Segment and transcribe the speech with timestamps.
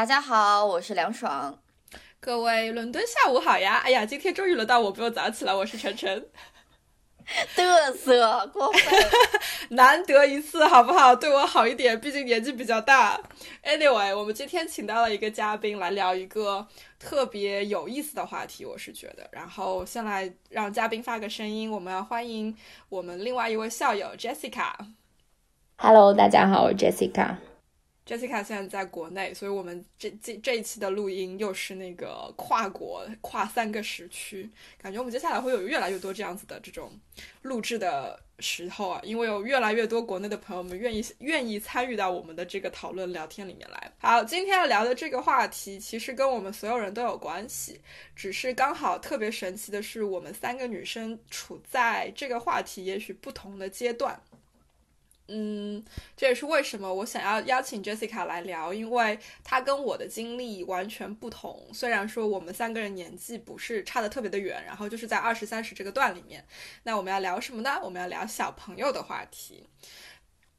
[0.00, 1.58] 大家好，我是梁爽。
[2.20, 3.82] 各位伦敦下午好呀！
[3.84, 6.26] 哎呀，今天终于轮到我不用早起了，我是晨晨。
[7.54, 8.82] 嘚瑟，过分，
[9.76, 11.14] 难得一次，好不好？
[11.14, 13.20] 对我好一点，毕竟年纪比较大。
[13.62, 16.66] Anyway，我们今天请到了一个嘉宾来聊一个
[16.98, 19.28] 特别有意思的话题，我是觉得。
[19.30, 22.56] 然后先来让嘉宾发个声音，我们要欢迎
[22.88, 24.72] 我们另外一位校友 Jessica。
[25.76, 27.36] Hello，大家好，我是 Jessica。
[28.10, 34.50] Jessica 现在在国内，所以我们这这这一期的录音又是那个跨国跨三个时区，
[34.82, 36.90] 感觉我们接下来会有越来越多这样子的这种
[37.42, 43.92] 录制的时候啊，因为有越来越多国内的朋友们愿意愿意参与到我们的这个讨论聊天里面来。
[43.98, 47.80] 好，今天要聊的这个话题其实跟我们所有人都有关系，
[48.16, 54.20] 只是刚好特别神奇的是，我们三个女生处在这个话题也许不同的阶段。
[55.32, 55.84] 嗯，
[56.16, 61.68] 这也是为什么我想要邀请 Jessica 来聊，因为她跟我的经历完全不同。
[61.72, 66.44] 虽然说我们三个人年纪不是差的特别的远，然后就是在二十三十这个段里面。
[66.82, 67.78] 那我们要聊什么呢？
[67.82, 69.68] 我们要聊小朋友的话题。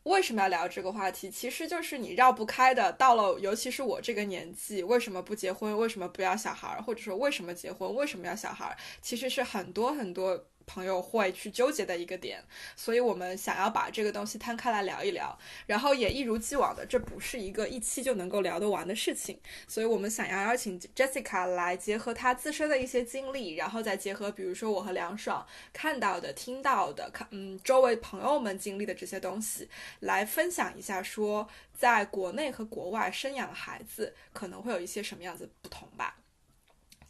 [0.04, 1.30] 为什么要聊这个话题？
[1.30, 2.92] 其实就是你绕不开的。
[2.94, 5.78] 到了，尤其是我这个年纪，为什么不结婚？
[5.78, 6.82] 为什么不要小孩？
[6.82, 7.94] 或者说为什么结婚？
[7.94, 8.76] 为什么要小孩？
[9.02, 10.48] 其实是很多很多。
[10.74, 12.42] 朋友会去纠结的一个点，
[12.78, 19.38] 所以我们想要把这个东西摊开来聊一聊，然后也一如既往的，这不是一个一期就能够聊得完的事情，
[19.68, 29.68] 所以我们想要邀请 Jessica 来结合她自身的一些经历，然后再结合比如说我和梁爽看到的、听到的、看嗯周围朋友们经历的这些东西，
[30.00, 36.21] 来分享一下，说在国内和国外生养孩子可能会有一些什么样子不同吧。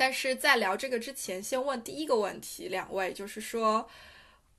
[0.01, 3.88] 但是在聊这个之前，先问第一个问题，两位就是说，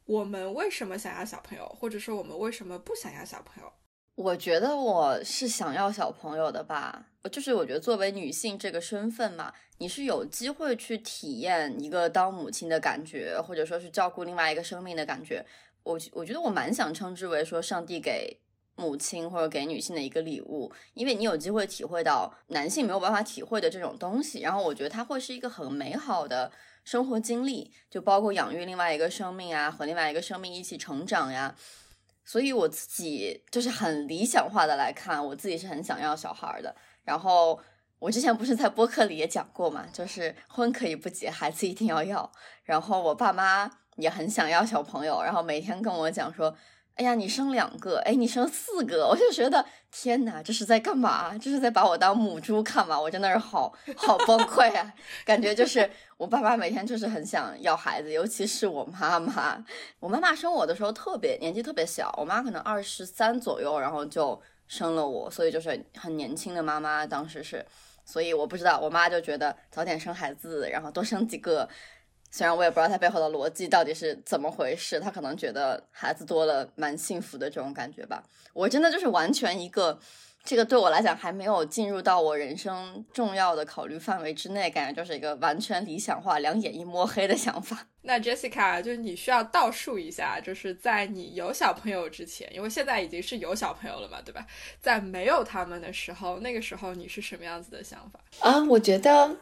[0.04, 3.72] 我们为什么想要小朋友，或者说我们为什么不想要小朋友？
[4.14, 15.44] 我觉得我是想要小朋友的吧，就是我觉得作为女性这个身份嘛，你是有机会去体验一个当母亲的感觉，或者说是照顾另外一个生命的感觉。
[15.82, 18.38] 我我觉得我蛮想称之为说上帝给。
[18.74, 26.50] 母亲或者给女性的一个礼物，因为你有机会体会到男性没有办法体会的这种东西，然后我觉得它会是一个很美好的
[26.82, 31.54] 生活经历，就包括养育另外一个生命啊，和另外一个生命一起成长呀。
[32.24, 36.74] 所以我自己就是很理想化的来看，我自己是很想要小孩的。
[37.04, 37.60] 然后
[37.98, 42.32] 我之前不是在播客里也讲过嘛，就是婚可以不结，孩子一定要要。
[42.64, 46.56] 然后我爸妈也很想要小朋友，然后每天跟我讲说。
[46.94, 51.36] 哎呀，你生两个，哎，你生四个，我就觉得天哪，这是在干嘛？
[51.38, 53.00] 这是在把我当母猪看吗？
[53.00, 54.92] 我真的是好好崩溃啊！
[55.24, 59.64] 感觉就是我爸爸每天就是很想要孩子，尤其是我妈妈。
[60.00, 67.06] 我妈妈生我的时候特别年纪特别小，我妈可能二十三左右，然后就生了我，所以就是很年轻的妈妈。
[67.06, 67.64] 当时是，
[68.04, 71.66] 所以我不知道，我妈就觉得早点生孩子，然后多生几个。
[72.34, 78.24] 虽然我也不知道他背后的逻辑到底是怎么回事，他可能觉得孩子多了蛮幸福的这种感觉吧。
[78.54, 79.98] 我真的就是完全一个，
[80.42, 87.86] 这个对我来讲还没有进入到我人生重要的考虑范围之内，感觉就是一个完全理想化、两眼一摸黑的想法。
[88.00, 94.46] 那 Jessica，就是你需要倒数一下，就是在你有小朋友之前，因为现在已经是有小朋友了嘛，对吧？
[94.80, 98.64] 在没有他们的时候，那个时候你是什么样子的想法啊？
[98.64, 99.36] 我觉得。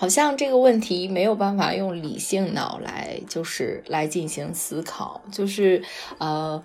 [0.00, 5.82] 好像这个问题没有办法用理性脑来，就是来进行思考，就是
[6.16, 6.62] 呃。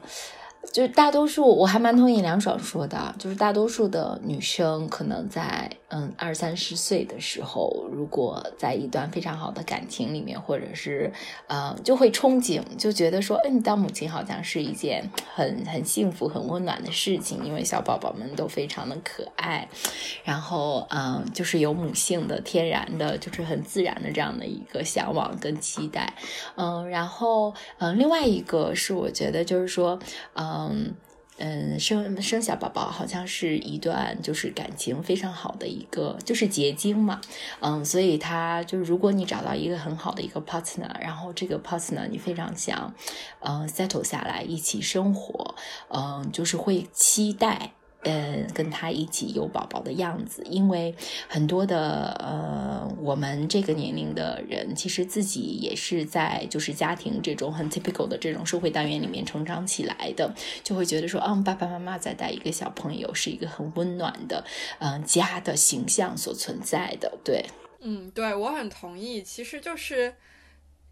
[0.74, 11.10] 就大多数，我还蛮同意梁爽说的，就是大多数的女生可能在嗯二三十岁的时候，如果在一段非常好的感情里面，或者是
[11.48, 19.66] 呃就会憧憬，就觉得说，嗯，当母亲好像是一件很很幸福、很温暖的事情，因为小宝宝们都非常的可爱，
[20.26, 26.14] 然后嗯，就是有母性的、天然的，就是很自然的这样的一个向往跟期待，
[26.58, 29.98] 嗯，然后嗯，另外一个是我觉得就是说，
[30.34, 30.94] 嗯。
[31.38, 37.20] 嗯，生生小宝宝好像是一段就是感情非常好的一个，就是结晶嘛，
[37.60, 42.94] 嗯，所以他就是如果你找到一个很好的一个 partner，然后这个 partner 你非常想，
[43.42, 45.56] 嗯，settle 下来一起生活，
[45.90, 47.74] 嗯，就是会期待。
[48.06, 50.94] 呃，跟他一起有宝宝的样子，因为
[51.28, 60.32] 很多的呃，我们这个年龄的人，其实自己也是在就是家庭这种很 typical 的这种社会单元里面成长起来的，
[60.64, 64.46] 就会觉得说，嗯，爸爸妈妈在带一个小朋友，是一个很温暖的，
[64.78, 67.44] 嗯，家的形象所存在的，对，
[67.82, 70.14] 嗯，对我很同意，其实就是。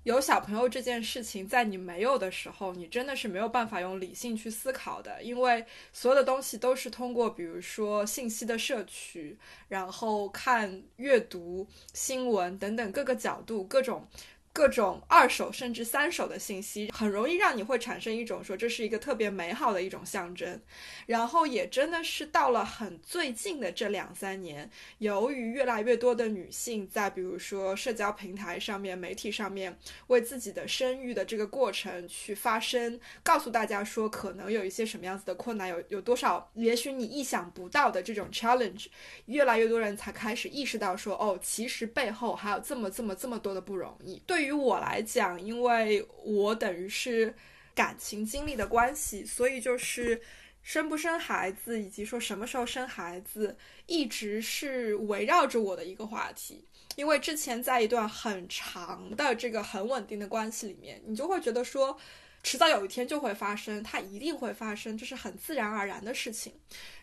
[0.04, 9.38] 有小朋友这件事情，在你没有的时候，你真的是没有办法用理性去思考的，因为所有的东西都是通过，比如说信息的摄取，
[9.70, 14.06] 然后看、阅读新闻等等各个角度、各种。
[14.54, 20.62] 各种二手甚至三手的信息，很容易让你会产生一种说这是一个特别美好的一种象征。
[21.08, 24.70] 然后也真的是到了很最近的这两三年，
[25.00, 29.76] 由于越来越多的女性在比如说社交平台上面、媒体上面
[30.08, 38.86] 为自己的生育的这个过程去发声，告诉大家说可能有一些什么样子的困难，有有多少也许你意想不到的这种 challenge，
[39.26, 44.22] 越来越多人才开始意识到说哦，其实背后还有这么这么这么多的不容易。
[44.28, 44.43] 对。
[44.44, 47.34] 对于我来讲，因为我等于是
[47.74, 50.22] 感情经历的关系，所以就是
[50.62, 53.56] 生不生孩子，以及说什么时候生孩子，
[53.86, 56.68] 一直是围绕着我的一个话题。
[56.98, 61.98] 因为之前在一段很长的这个很稳定的关系里面，你就会觉得说，
[62.44, 66.52] 迟早有一天就会发生，它一定会发生，这是很自然而然的事情。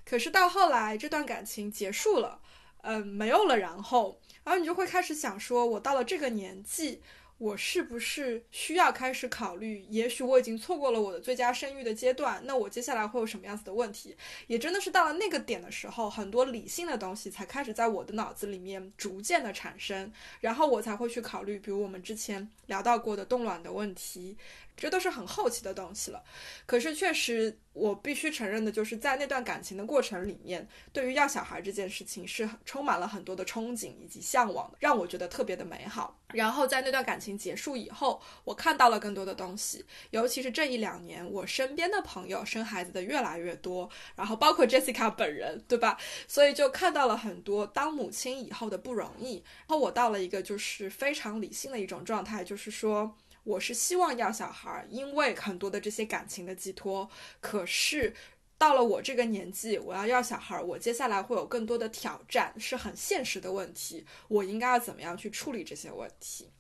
[0.04, 2.38] 可是到后来，这段感情结束了，
[2.82, 7.00] 嗯，没有了，然后，然后你就会开始想说，我到了这个年纪。
[7.40, 9.82] 我是不是需要开始考虑？
[9.88, 14.14] 也许我已经错过了我的最佳生育的阶段，那我接下来会有什么样子的问题？
[14.46, 24.36] 也真的是到了那个点的时候，很多理性的东西才开始在我的脑子里面逐渐的产生，然后我才会去考虑，比如我们之前聊到过的冻卵的问题。
[24.80, 26.24] 这都是很后期的东西了，
[26.64, 36.16] 可是确实，我必须承认的就是，在那段感情的过程里面，对于要小孩这件事情是充满了很多的憧憬以及向往的，让我觉得特别的美好。
[36.32, 45.98] 然后在那段感情结束以后，我看到了更多的东西，尤其是这一两年，我身边的朋友生孩子的越来越多，然后包括 Jessica 本人，对吧？
[46.26, 49.44] 所以就看到了很多当母亲以后的不容易。
[49.58, 53.14] 然后我到了一个就是非常理性的一种状态，就是说。
[53.44, 57.08] 我是希望要小孩，因为很多的这些感情的寄托。
[57.40, 58.14] 可是
[58.58, 64.04] 到了我这个年纪，我要要小孩，我接下来会有更多的挑战，是很现实的问题。
[64.28, 66.50] 我应该要怎么样去处理这些问题？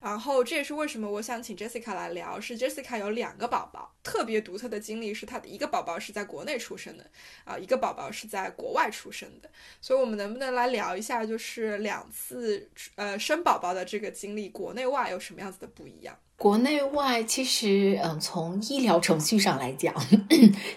[0.00, 7.10] 然后这也是为什么我想请 Jessica 来聊，是 Jessica 有两个宝宝，特别独特的经历是她的一个宝宝是在国内出生的，
[7.44, 9.50] 啊，一个宝宝是在国外出生的，
[9.80, 16.16] 所以我们能不能来聊一下，就是两次呃生宝宝的这个经历，国内外有什么样子的不一样？
[16.38, 19.92] 国内外其实，嗯，从医疗程序上来讲，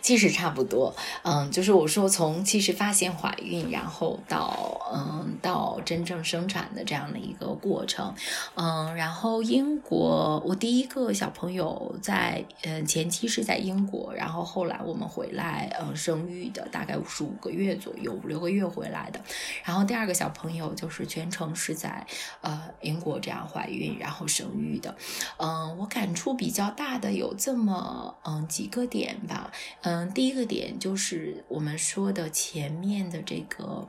[0.01, 0.95] 其实差不多。
[1.21, 8.11] 嗯，就是我说从其实发现怀孕，然后到嗯到真正生产的这样的一个过程。
[8.55, 19.21] 嗯，然后英国，我第一个小朋友在嗯前期是在英国，然后后来我们回来嗯生育的，大概十五个月左右，五六个月回来的。
[19.63, 22.03] 然后第二个小朋友就是全程是在
[22.41, 24.95] 呃英国这样怀孕，然后生育的。
[25.37, 25.50] 嗯。
[25.51, 29.51] 嗯，我感触比较大的有这么嗯几个点吧。
[29.81, 33.85] 嗯，第一个点就是我们说的前面的这个，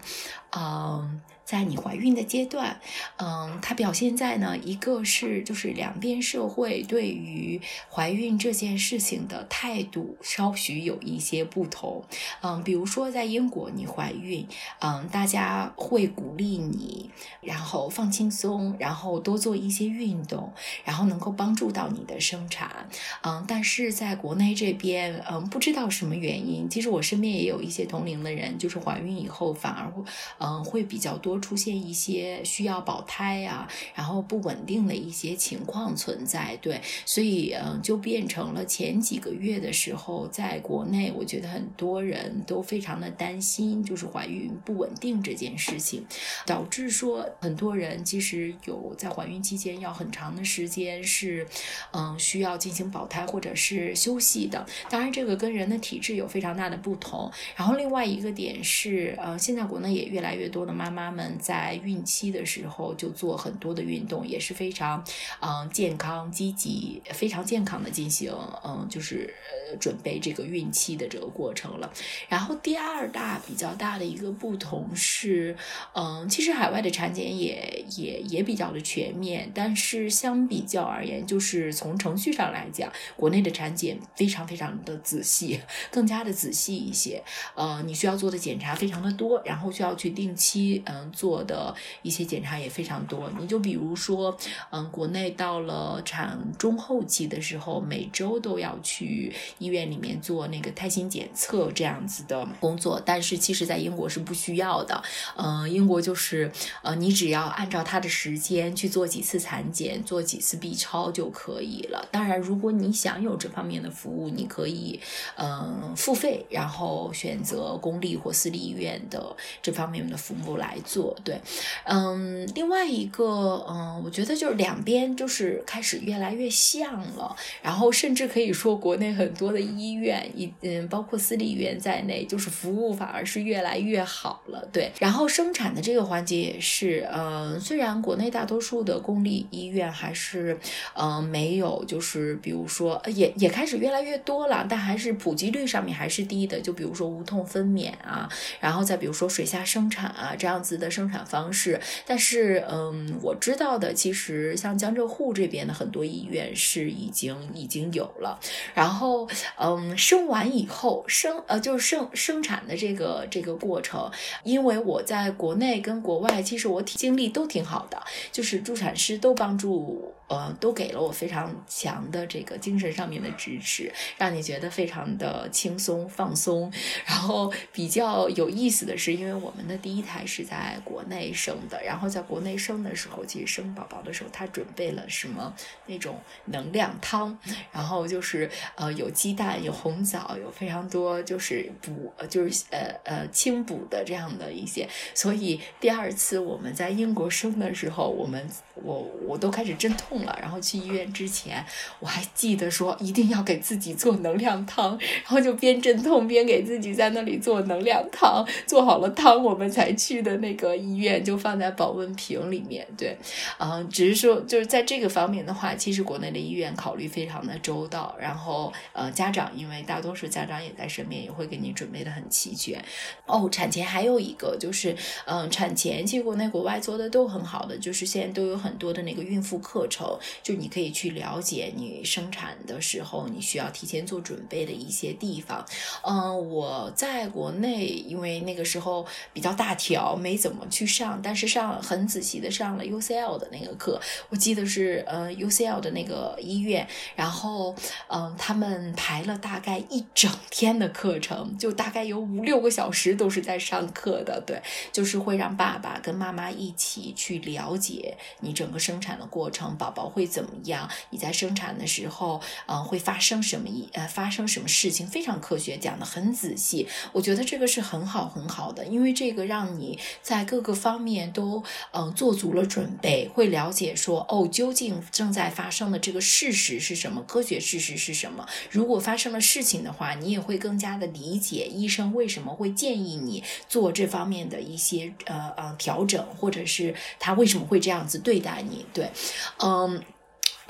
[0.57, 1.21] 嗯。
[1.53, 2.81] 在你怀孕的阶段，
[3.19, 12.03] 嗯，它表现在呢，一个是就是两边社会对于怀孕这件事情的态度稍许有一些不同，
[12.41, 14.49] 嗯，比如说在英国你怀孕，
[14.81, 17.11] 嗯，大家会鼓励你，
[17.43, 20.51] 然后放轻松，然后多做一些运动，
[20.87, 22.89] 然后能够帮助到你的生产，
[23.25, 30.03] 嗯，但是在国内这边，嗯，不知道什么原因，其实我身边也有一些同龄的人，就是怀孕以后反而会，
[30.39, 31.42] 嗯，会比较多。
[31.43, 46.07] 出现一些需要保胎呀，然后不稳定的一些情况存在，对，所以嗯，就变成了前几个月的时候，在国内，我觉得很多人都非常的担心，就是怀孕不稳定这件事情，
[46.47, 51.47] 导致说很多人其实有在怀孕期间要很长的时间是
[51.93, 54.65] 嗯需要进行保胎或者是休息的。
[54.89, 57.31] 当然，这个跟人的体质有非常大的不同。
[57.57, 61.22] 然后另外一个点是，呃，现在国内也越来越多的妈妈们。
[61.39, 65.05] 在孕期的时候就做很多的运动，也是非常，
[65.41, 68.33] 嗯，健康积极，非常健康的进行，
[68.65, 69.33] 嗯，就是
[69.77, 71.93] 准备这个孕期的这个过程了。
[72.29, 75.57] 然后第二大比较大的一个不同是，
[75.95, 85.61] 嗯，其实海外的产检也也也比较的全面，但是相比较而言，就是从程序上来讲，国内的产检非常非常的仔细，
[85.91, 87.23] 更加的仔细一些。
[87.55, 93.31] 呃，你需要做的检查非常的多，然后需要去定期嗯做的一些检查也非常多。
[93.39, 94.37] 你就比如说，
[94.71, 105.01] 嗯，国内到了产中后期的时候，每周都要去医院里面做那个胎心检测这样子的工作，但是其实在英国是不需要的。
[105.37, 106.51] 嗯，英国就是
[106.83, 112.09] 呃，你只要按照它的时间去做几次产检，做几次 B 超就可以了。
[112.11, 114.99] 当然，如果你想有这方面的服务，你可以
[115.37, 121.17] 嗯付费，然后选择公立或私立医院的这方面的服务来做。
[121.23, 121.41] 对，
[121.85, 134.67] 嗯，另外一个嗯，我觉得就是两边就是开始越来越像了，然后甚至可以说国内很多的医院，一嗯，包括私立医院在内，就是服务反而是越来越好了。
[134.73, 140.59] 对，然后生产的这个环节也是，嗯，虽然国内大多数的公立医院还是
[140.95, 146.61] 嗯没有，就是比如说也也开始越来越多了，但还是普及率上面还是低的。
[146.61, 148.29] 就比如说无痛分娩啊，
[148.61, 151.81] 然后再比如说水下生产啊这样子的生产方式。
[152.07, 158.39] 但是嗯，我知道的，其实像江浙沪这边的很多医院是已经已经有了。
[158.75, 164.11] 然后嗯，生完以后生呃就是生生产的这个这个过程，
[164.43, 170.13] 因为我在国内跟国外，其实我经历都挺好的，就是助产师都帮助。
[170.29, 176.73] 呃，都给了我非常强的这个精神上面的支持，让你觉得非常的轻松放松。
[177.05, 185.53] 然后比较有意思的是，因为我们的第一胎是在国内生的，然后在国内生的时候，其实生宝宝的时候，他准备了什么
[185.87, 187.37] 那种能量汤，
[187.71, 194.89] 然后就是呃有鸡蛋、有红枣，有非常多就是补就是呃呃清补的这样的一些。
[195.15, 200.22] 所以第二次我们在英国生的时候，我们我我都开始阵痛。
[200.25, 201.65] 了，然后去医院之前，
[202.01, 208.47] 我还记得说一定要给自己做能量汤，然后就边阵痛边给自己在那里做能量汤。
[208.67, 212.87] 做好了汤，我们才去的那个医院，就放在保温瓶里面。
[212.97, 213.17] 对，
[213.59, 218.15] 嗯，只是说就是在这个方面的话，其实国内的医院考虑非常的周到。
[218.19, 222.83] 然后，呃，家长因为大多数家长也在身边，也会给你准备的很齐全。
[223.27, 230.02] 哦，产前还有一个就是，嗯，产前其实国内国外做的都很好的，就是现在都有很多的那个孕妇课程。
[230.43, 235.65] 就你可以去了解你生产的时候你需要提前做准备的一些地方。
[236.03, 244.01] 嗯，我在国内，因为那个时候比较大条，没怎么去上，但是上很仔细的上了 UCL 的那个课。
[244.29, 247.75] 我记得是呃 UCL 的那个医院，然后
[248.09, 254.43] 嗯，他们排了大概一整天的课程，就大概有五六个小时都是在上课的。
[254.45, 260.13] 对，就是会让爸爸跟妈妈一起去了解你整个生产的过程，宝宝。
[260.13, 260.87] 会怎么样？
[261.09, 265.07] 你在生产的时候，嗯，会发生什么一呃发生什么事情？
[265.07, 266.87] 非常科学，讲的很仔细。
[267.13, 277.23] 我觉得这个是很好很好的，因为这个让你在各个方面都嗯做足了准备，会了解说哦，究竟正在发生的这个事实是什么？
[277.23, 278.47] 科学事实是什么？
[278.71, 288.85] 如果发生了事情的话，你也会更加的理解医生为什么会建议你做这方面的一些呃呃调整，或者是他为什么会这样子对待你？
[288.93, 289.11] 对，
[289.57, 289.82] 嗯。
[289.83, 290.05] um,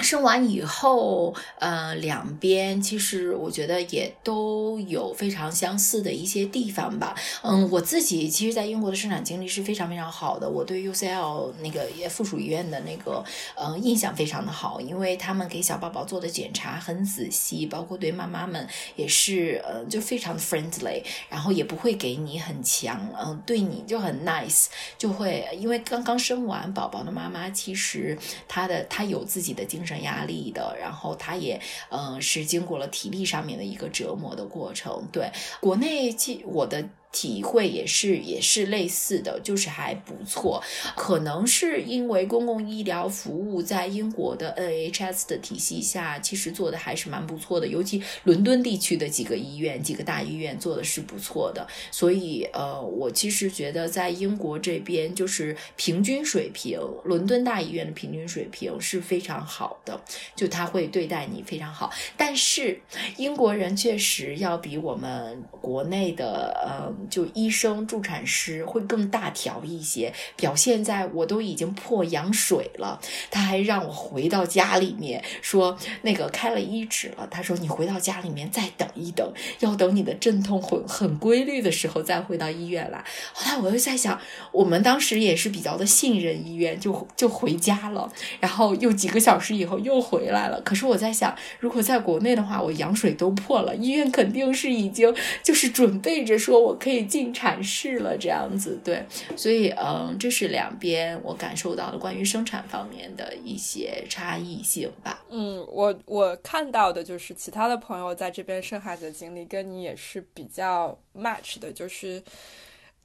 [0.02, 7.14] 生完以后，呃，两边其实我觉得也都有非常相似的一些地方吧。
[7.42, 10.48] 嗯，我自己其实，在英国的生产经历是非常非常好的。
[10.48, 18.66] 我对 UCL 那个也附属医院的那个，呃，印象非常的好，因为他们给小宝宝做的检查很仔细，包括对妈妈们
[18.96, 24.66] 也是，呃，就非常 friendly，然后也不会给你很强，嗯，对你就很 nice，
[24.98, 28.18] 就会因为刚刚生完宝宝的妈妈，其实
[28.48, 29.91] 她的她有自己的精神。
[30.00, 35.06] 压力的，然后他也，嗯，是经过了体力上面的一个折磨的过程。
[35.12, 35.30] 对，
[35.60, 36.14] 国内，
[36.46, 36.88] 我的。
[37.12, 40.62] 体会也是也是类似的，就是还不错。
[40.96, 47.68] 可能是因为公共医疗服务在英国的 NHS 的体系下，其实做的还是蛮不错的。
[47.68, 51.66] 尤其伦敦地区的几个医院、几个大医院做的是不错的。
[51.90, 60.00] 所以，呃，我其实觉得在英国这边，就是平均水平，伦敦大医院的平均水平是非常好的，
[60.34, 61.92] 就他会对待你非常好。
[62.16, 62.80] 但是
[63.18, 66.90] 英国人确实要比我们国内的，呃。
[67.08, 83.04] 就医生、助产师会更大条一些，表现在我都已经破羊水了，他还让我回到家里面说那个开了医指了，他说你回到家里面再等一等，要等你的阵痛很很规律的时候再回到医院来。
[83.32, 84.20] 后来我又在想，
[84.52, 90.60] 我们当时也是比较的信任医院，就就回家了，然后又几个小时以后又回来了。
[90.62, 98.78] 可是我在想，如果在国内的话，我羊水都破了，医院肯定是已经就是准备着说我可以以进产室了这样子。
[98.84, 99.02] 对，
[99.36, 105.24] 所以嗯，这是两边我感受到的关于生产方面的一些差异性吧。
[105.30, 112.22] 嗯，我我看到的就是其他的朋友在这边生孩子的经历跟你也是比较 match 的，就是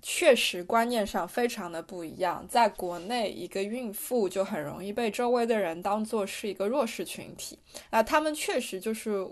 [0.02, 2.46] 确实观念上非常的不一样。
[2.50, 7.58] 在国内，一个孕妇就很容易被周围的人当做是一个弱势群体，
[7.92, 9.26] 那他们确实就是。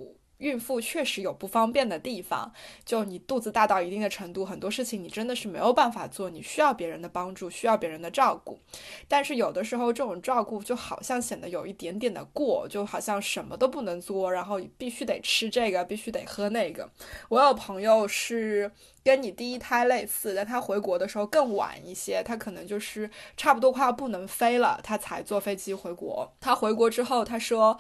[0.45, 2.53] 孕妇确实有不方便的地方，
[2.85, 8.59] 就你肚子大到一定的程度，很多事情你真的是没有办法做，你需要别人的帮助，需要别人的照顾。
[9.07, 16.87] 但是有的时候这种照顾就好像显得有一点点的过，就好像什么都不能做，然后必须得吃这个，必须得喝那个。
[17.29, 18.71] 我有朋友是
[19.03, 26.31] 跟你第一胎类似，但他回国的时候更晚一些，他可能就是差不多快要不能飞了，他才坐飞机回国。
[26.39, 27.79] 他回国之后，他说。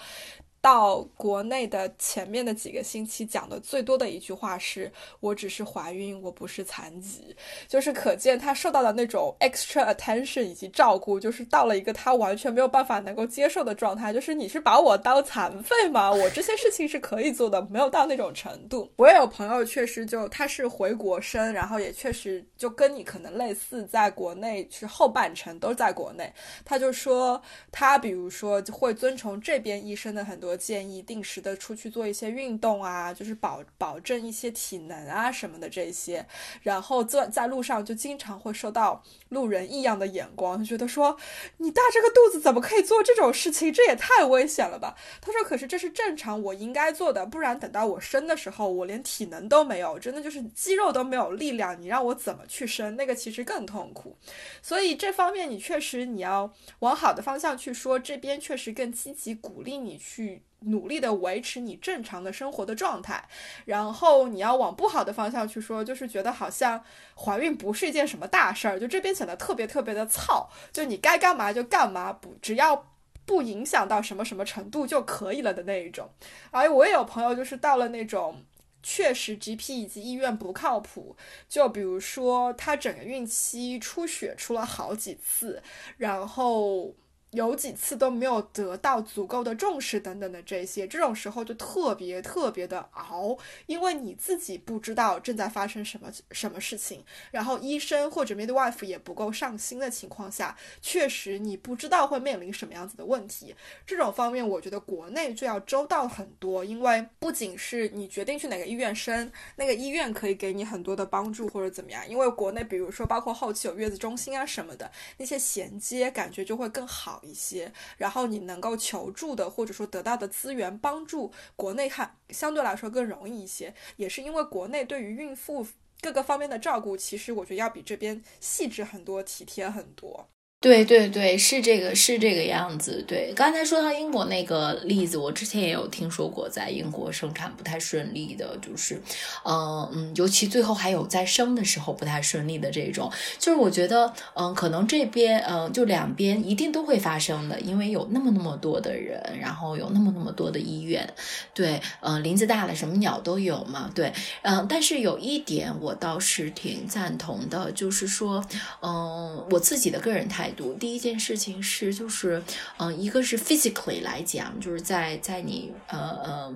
[0.65, 4.91] 到国内的前面的几个星期，讲的最多的一句话是
[5.21, 7.35] ：“我只是怀孕，我不是残疾。”
[7.69, 14.11] 就是可见他受到的那种 extra attention 以及照顾，就是到了一个他完全没有办法能够接受的状态。
[14.11, 16.11] 就是你是把我当残废吗？
[16.11, 18.91] 我这些事情是可以做的，没有到那种程度。
[18.95, 26.33] 我也有朋友确实就他是回国生，然后也确实就跟你可能类似，在国内是后半程都在国内。
[26.63, 27.39] 他就说
[27.71, 30.54] 他比如说会遵从这边医生的很多。
[30.57, 36.25] 建议定时的出去做一些运动啊，就是保保证一些体能啊什么的这些。
[36.61, 41.17] 然后在在路上就经常会受到路人异样的眼光，觉得说
[41.57, 43.73] 你大这个肚子怎么可以做这种事情？
[43.73, 44.95] 这也太危险了吧？
[45.21, 52.95] 他说：“可是这是正常我应该做的，不然等到我生的时候，我连体能都没有，真的就是肌肉都没有力量，你让我怎么去生？
[52.95, 54.17] 那个其实更痛苦。
[54.61, 63.23] 所以这方面你确实你要往好的方向去说，这边确实更积极鼓励你去。”努力的维持你正常的生活的状态，
[63.65, 66.83] 然后你要往不好的方向去说，就是觉得好像
[67.15, 72.87] 怀孕不是一件什么大事儿，就这边显得特别特别的糙，就你该干嘛就干嘛，不只要
[73.25, 76.09] 不影响到什么什么程度就可以了的那一种。
[76.49, 78.43] 而我也有朋友就是到了那种
[78.81, 81.15] 确实 GP 以及医院不靠谱，
[81.47, 85.61] 就比如说她整个孕期出血出了好几次，
[85.97, 86.95] 然后。
[87.35, 103.53] 有几次都没有得到足够的重视，等等的这些，这种时候就特别特别的熬，因为你自己不知道正在发生什么什么事情，然后医生或者 midwife 也不够上心的情况下，确实你不知道会面临什么样子的问题。
[103.85, 117.21] 这种方面，我觉得国内就要周到很多，因为不仅是你决定去哪个医院生，那个医院可以给你很多的帮助或者怎么样，因为国内比如说包括后期有月子中心啊什么的，那些衔接感觉就会更好。
[117.25, 125.65] 一些，然后你能够求助的或者说得到的资源帮助，国内看相对来说更容易一些，也是因为国内对于孕妇
[126.01, 130.29] 各个方面的照顾，其实我觉得要比这边细致很多、体贴很多。
[130.65, 133.05] 对对对，是这个是这个样子。
[133.07, 138.99] 对，刚才说到英国那个例子，我之前也有听说过，在英国生产不太顺利的，就是，
[139.43, 151.07] 嗯嗯，尤其最后还有在生的时候不太顺利的这种，就是我觉得，嗯，可能这边，嗯，就两边一定都会发生的，因为有那么那么多的人，然后有那么那么多的医院，
[151.53, 158.43] 对，嗯，林子大了，什么鸟都有嘛，对，嗯，但是有一点我倒是挺赞同的，就是说，
[158.81, 160.51] 嗯，我自己的个人态。
[160.55, 160.73] 读。
[160.73, 162.41] 第一件事情是，就是，
[162.77, 166.55] 嗯，一个是 physically 来讲，就是在在你呃呃。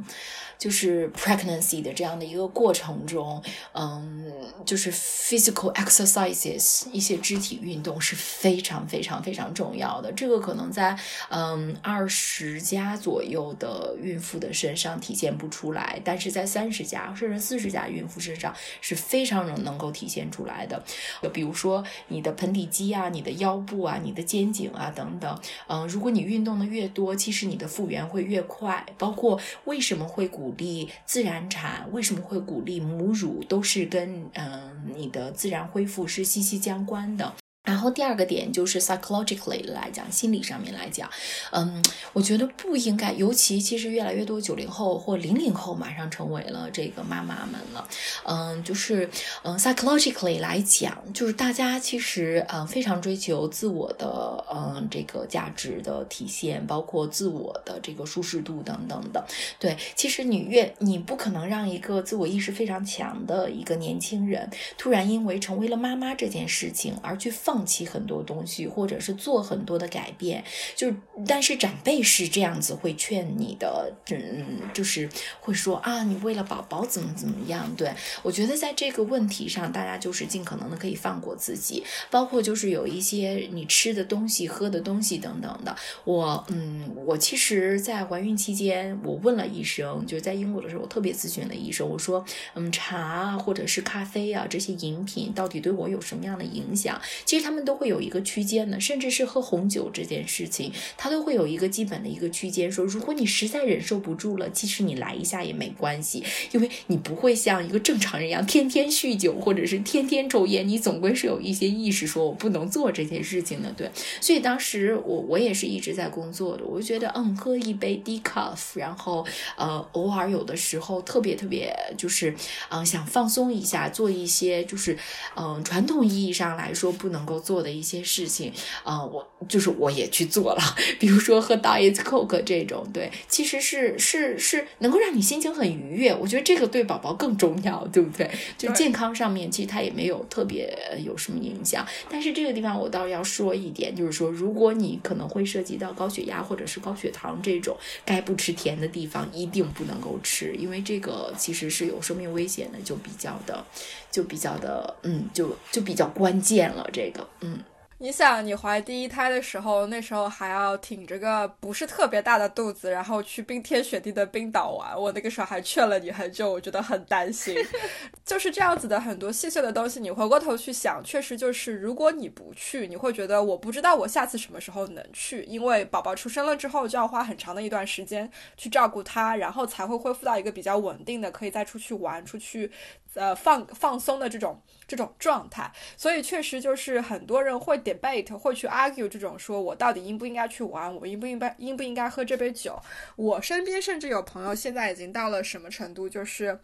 [0.60, 4.30] 就是 pregnancy 的这样的一个过程中，嗯，
[4.66, 10.12] 就是 physical exercises 一些肢体运动是非常非常非常重要的。
[10.12, 20.84] 这个可能在嗯二十家左右的孕妇的身上体现不出来，但是在三十家甚至四十家孕妇身上是非常能能够体现出来的。
[21.24, 28.86] 就比如说你的盆底肌啊、你的腰部啊、啊你的肩颈啊等等，嗯，如果你运动的越多，其实你的复原会越快。
[28.98, 37.34] 包括为什么会鼓励自然产，为什么会鼓励母乳，都是跟嗯你的自然恢复是息息相关的。
[37.70, 41.08] 然后第二个点就是 psychologically 来讲，心理上面来讲，
[41.52, 47.88] 嗯，我觉得不应该，尤其其实越来越多九零后或零零后马上成为了这个妈妈们了，
[48.26, 49.08] 嗯，就是
[49.44, 59.24] 嗯 psychologically 来讲，就是大家其实嗯非常追求自我的嗯这个价值的体现，包括自我的这个舒适度等等的。
[59.60, 67.59] 对，其实你越你不可能让一个自我意识非常强的一个年轻人，突然因为成为了妈妈这件事情而去放。
[67.60, 70.42] 放弃很多东西，或者是做很多的改变，
[70.78, 70.90] 就
[71.28, 75.10] 但是长辈是这样子会劝你的，嗯，就是
[75.42, 77.70] 会说啊，你为了宝宝怎么怎么样？
[77.76, 77.94] 对
[78.24, 85.76] 我觉得在这个问题上，大家就是尽可能的可以放过自己，包括就是有一些你吃的东西、喝的东西等等的。
[86.06, 96.98] 我嗯，我其实，在怀孕期间，我问了医生，就是在英国的时候，我特别咨询了医生，我说，嗯，茶或者是咖啡啊这些饮品到底对我有什么样的影响？
[97.26, 102.72] 其实他他们都会有一个区间的，甚至是喝红酒这件事情，他都会有一个基本的一个区间。
[102.72, 113.72] 说如果你实在忍受不住了，即使你来一下也没关系，因为你不会像一个正常人一样天天酗酒或者是天天抽烟，你总归是有一些意识，说我不能做这件事情的。
[113.72, 113.90] 对，
[114.22, 119.26] 所以当时我我也是一直在工作的，我就觉得嗯，喝一杯 decaf，然后
[119.58, 122.36] 呃，偶尔有的时候特别特别就是
[122.70, 124.96] 嗯想放松一下，做一些就是
[125.36, 127.40] 嗯传统意义上来说不能够。
[127.50, 128.52] 做的一些事情，
[128.84, 130.62] 啊，我就是我也去做了，
[131.00, 138.30] 比如说喝 Diet Coke 这种，对，其实是是是能够让你心情很愉悦，我觉得这个对宝宝更重要，对不对？
[138.58, 141.84] 就健康上面，其实它也没有特别有什么影响。
[142.10, 153.66] 但是这个地方我倒要说一点，就是说，如果你可能会涉及到高血压或者是高血糖这种该不吃甜的地方，一定不能够吃，因为这个其实是有生命危险的，就比较的。
[154.12, 157.64] 就比较的，嗯，就就比较关键了，这个，嗯。
[158.02, 164.98] 你想，你怀第一胎的时候，那时候还要挺着个不是特别大的肚子，然后去冰天雪地的冰岛玩。
[164.98, 167.54] 我那个时候还劝了你很久，我觉得很担心。
[168.24, 182.72] 就是这样子的，很多细碎的东西，你回过头去想，确实就是，如果你不去，你会觉得我不知道我下次什么时候能去，因为宝宝出生了之后就要花很长的一段时间去照顾他，然后才会恢复到一个比较稳定的，可以再出去玩、出去
[183.16, 185.72] 呃放放松的这种这种状态。
[185.98, 187.80] 所以确实就是很多人会。
[187.80, 192.78] debate 会去 argue 这种说，我到底应不应该去玩，我应不应该应不应该喝这杯酒？
[193.16, 196.60] 我身边甚至有朋友现在已经到了什么程度，就是。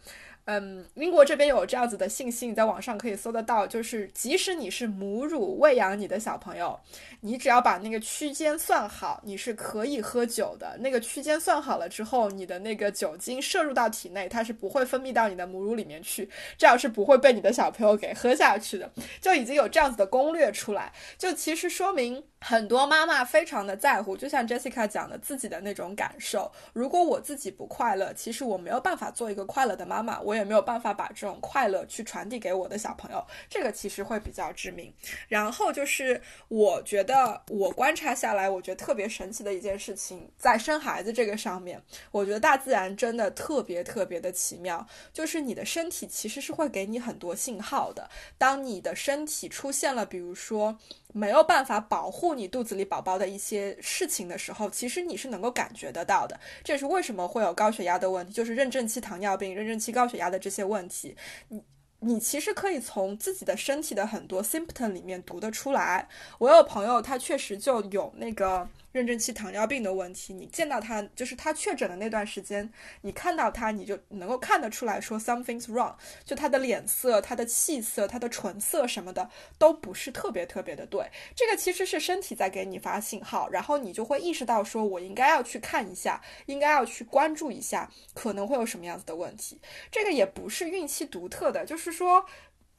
[0.46, 3.66] 嗯，英国这边有这样子的信息，你在网上可以搜得到。
[3.66, 6.78] 就是即使你是母乳喂养你的小朋友，
[7.20, 10.76] 你只要把那个区间算好，你是可以喝酒的。
[10.78, 18.88] 那个区间算好了之后，你的那个酒精摄入到体内，它是不会分泌到你的母乳里面去，这样是不会被你的小朋友给喝下去的。
[19.20, 22.22] 就已经有这样子的攻略出来，就其实说明。
[22.38, 26.52] 很多妈妈非常的在乎，就像 Jessica 讲的自己的那种感受。
[26.74, 33.24] 如果我自己不快乐，其实我没有办法做一个快乐的妈妈，我也没有办法把这种快乐去传递给我的小朋友。
[33.48, 34.92] 这个其实会比较致命。
[35.28, 44.86] 然后就是我觉得我观察下来，我觉得特别神奇的一件事情，在生孩子这个上面，我觉得大自然真的特别特别的奇妙。
[45.12, 48.08] 就是你的身体其实是会给你很多信号的。
[48.38, 50.78] 当你的身体出现了，比如说。
[51.12, 56.38] 没有办法保护你肚子里宝宝的一些事情的时候，其实你是能够感觉得到的。
[56.62, 61.16] 这也是为什么会有高血压的问题，就是妊娠期糖尿病、妊娠期高血压的这些问题。
[61.48, 61.62] 你
[62.00, 66.08] 你其实可以从自己的身体的很多 symptom 里面读得出来。
[66.38, 68.68] 我有朋友，他确实就有那个。
[68.96, 79.28] 妊娠期糖尿病的问题，你见到他就是他确诊的那段时间，你看到他，你就能够看得出来说 something's wrong，就他的脸色、他的气色、他的唇色什么的
[79.58, 81.10] 都不是特别特别的对。
[81.34, 89.60] 这个其实是身体在给你发信号，然后你就会意识到说，我应该要去看一下，应该要去关注一下，可能会有什么样子的问题。
[89.90, 92.24] 这个也不是孕期独特的，就是说。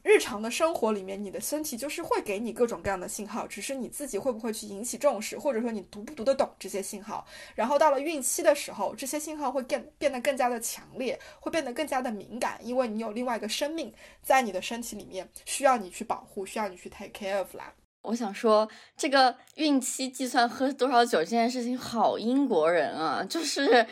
[0.08, 7.28] 日常的生活里面，你的身体就是会给你各种各样的信号，只是你自己会不会去引起重视，或者说你读不读得懂这些信号。
[7.56, 13.94] 然后到了孕期的时候，这些信号会更变得更加的强烈，会变得更加的敏感，因为你有另外一个生命
[14.24, 17.74] 在你的身体里面，需要你去保护，需要你去 take care of 啦。
[18.04, 23.86] 我想说，这个孕期计算喝多少酒这件事情，好英国人啊，就是。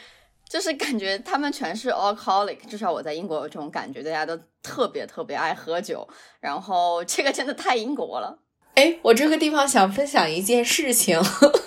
[0.47, 6.08] 就是感觉他们全是 alcoholic，至少我在英国有这种感觉，大家都特别特别爱喝酒，
[6.39, 8.39] 然后 这个真的太英国了。
[8.75, 11.17] 哎，我这个地方想分享一件事情，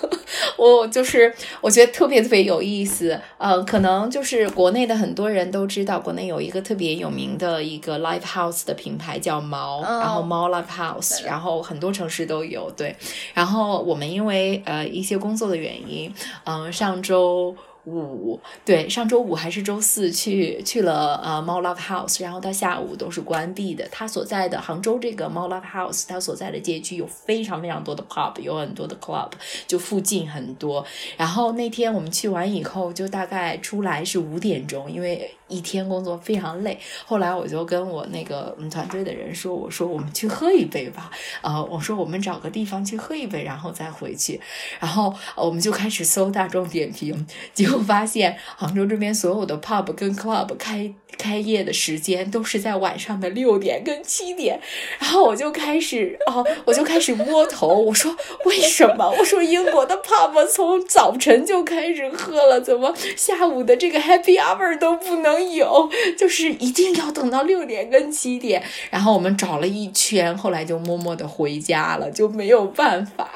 [0.57, 3.19] 我就是我觉得特别特别有意思。
[3.39, 12.69] 呃，可能就是国内的很多人都知道，国内有一个特别有名的一个 live house 的品牌叫猫，然后猫 live house，然后很多城市都有。
[12.77, 12.95] 对，
[13.33, 16.13] 然后我们因为呃一些工作的原因，
[16.43, 17.55] 嗯，上周。
[17.97, 23.87] 五对，上周五还是周四去去了呃猫 Love House，然后到下午都是关闭的。
[23.91, 29.31] 他所在的杭州这个猫 Love House，他所在的街区有非常非常多的 pub，有很多的 club，
[29.67, 30.85] 就附近很多。
[31.17, 35.31] 然后那天我们去完以后，就大概出来是五点钟，因为。
[35.49, 41.09] 一天工作非常累，后来我就跟我那个我们团队的人说：“我说我们去喝一杯吧，
[41.41, 44.39] 呃，我说我们找个地方去喝一杯，然后再回去。”
[44.79, 54.59] 然后我们就开始搜大众点评，结果发现杭州这边所有的 pub 跟 club 开开业的时间都是在晚上的六点跟七点。
[54.99, 58.15] 然后我就开始哦，我就开始摸头，我说
[58.45, 59.09] 为什么？
[59.19, 65.39] 我说英国的 pub 从早晨就开始喝了，怎么下午的这个 happy hour 都不能？
[65.49, 68.61] 有，就是一定要等到六点跟七点，
[68.91, 73.27] 然后我们找了一圈，后来就默默的回家了，就没有办法，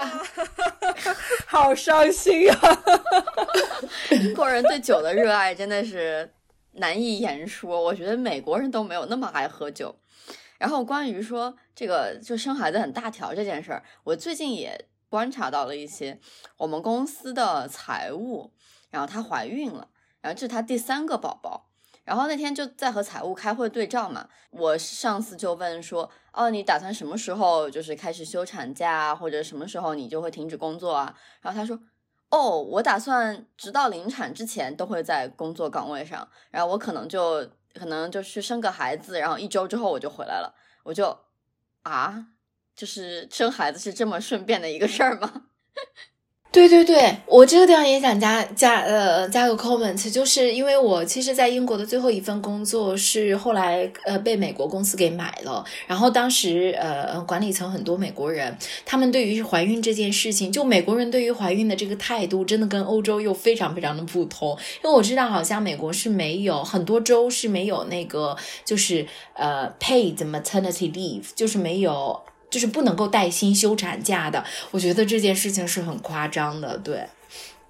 [1.48, 2.84] 好伤心啊！
[4.30, 6.34] 英国人对酒的热爱真的是
[6.74, 9.96] 难以言说，我觉得美国人都没有那么爱喝酒。
[10.58, 16.20] 然后关于说这个就生孩子很大条这件事儿，我最近也观察到了一些，
[16.58, 18.54] 我们公司的财务，
[18.90, 19.90] 然后她怀孕了，
[20.22, 21.70] 然后这是她第三个宝宝。
[22.06, 31.16] 然后那天就在和财务开会对账嘛，我上司就问说，哦，你打算什么时候就是开始休产假，或者什么时候你就会停止工作啊？
[31.42, 31.80] 然后他说，
[32.34, 40.56] 哦，我打算直到临产之前都会在工作岗位上，然后我可能就可能就去生个孩子，然后一周之后我就回来了。
[40.82, 41.16] 我就
[41.84, 42.30] 啊，
[42.76, 45.44] 就是生孩子是这么顺便的一个事儿吗？
[46.54, 64.52] 对对对，我这个地方也想加加呃加个 comment，就是因为我其实，在英国的最后一份工作是后来呃被美国公司给买了，然后当时呃管理层很多美国人，他们对于怀孕这件事情，就美国人对于怀孕的这个态度，真的跟欧洲又非常非常的不同，
[64.84, 72.22] 因为我知道好像美国是没有很多州是没有那个就是呃 paid maternity leave，就是没有。
[72.54, 76.78] 就是不能够带薪休产假的，我觉得这件事情是很夸张的。
[76.78, 77.08] 对，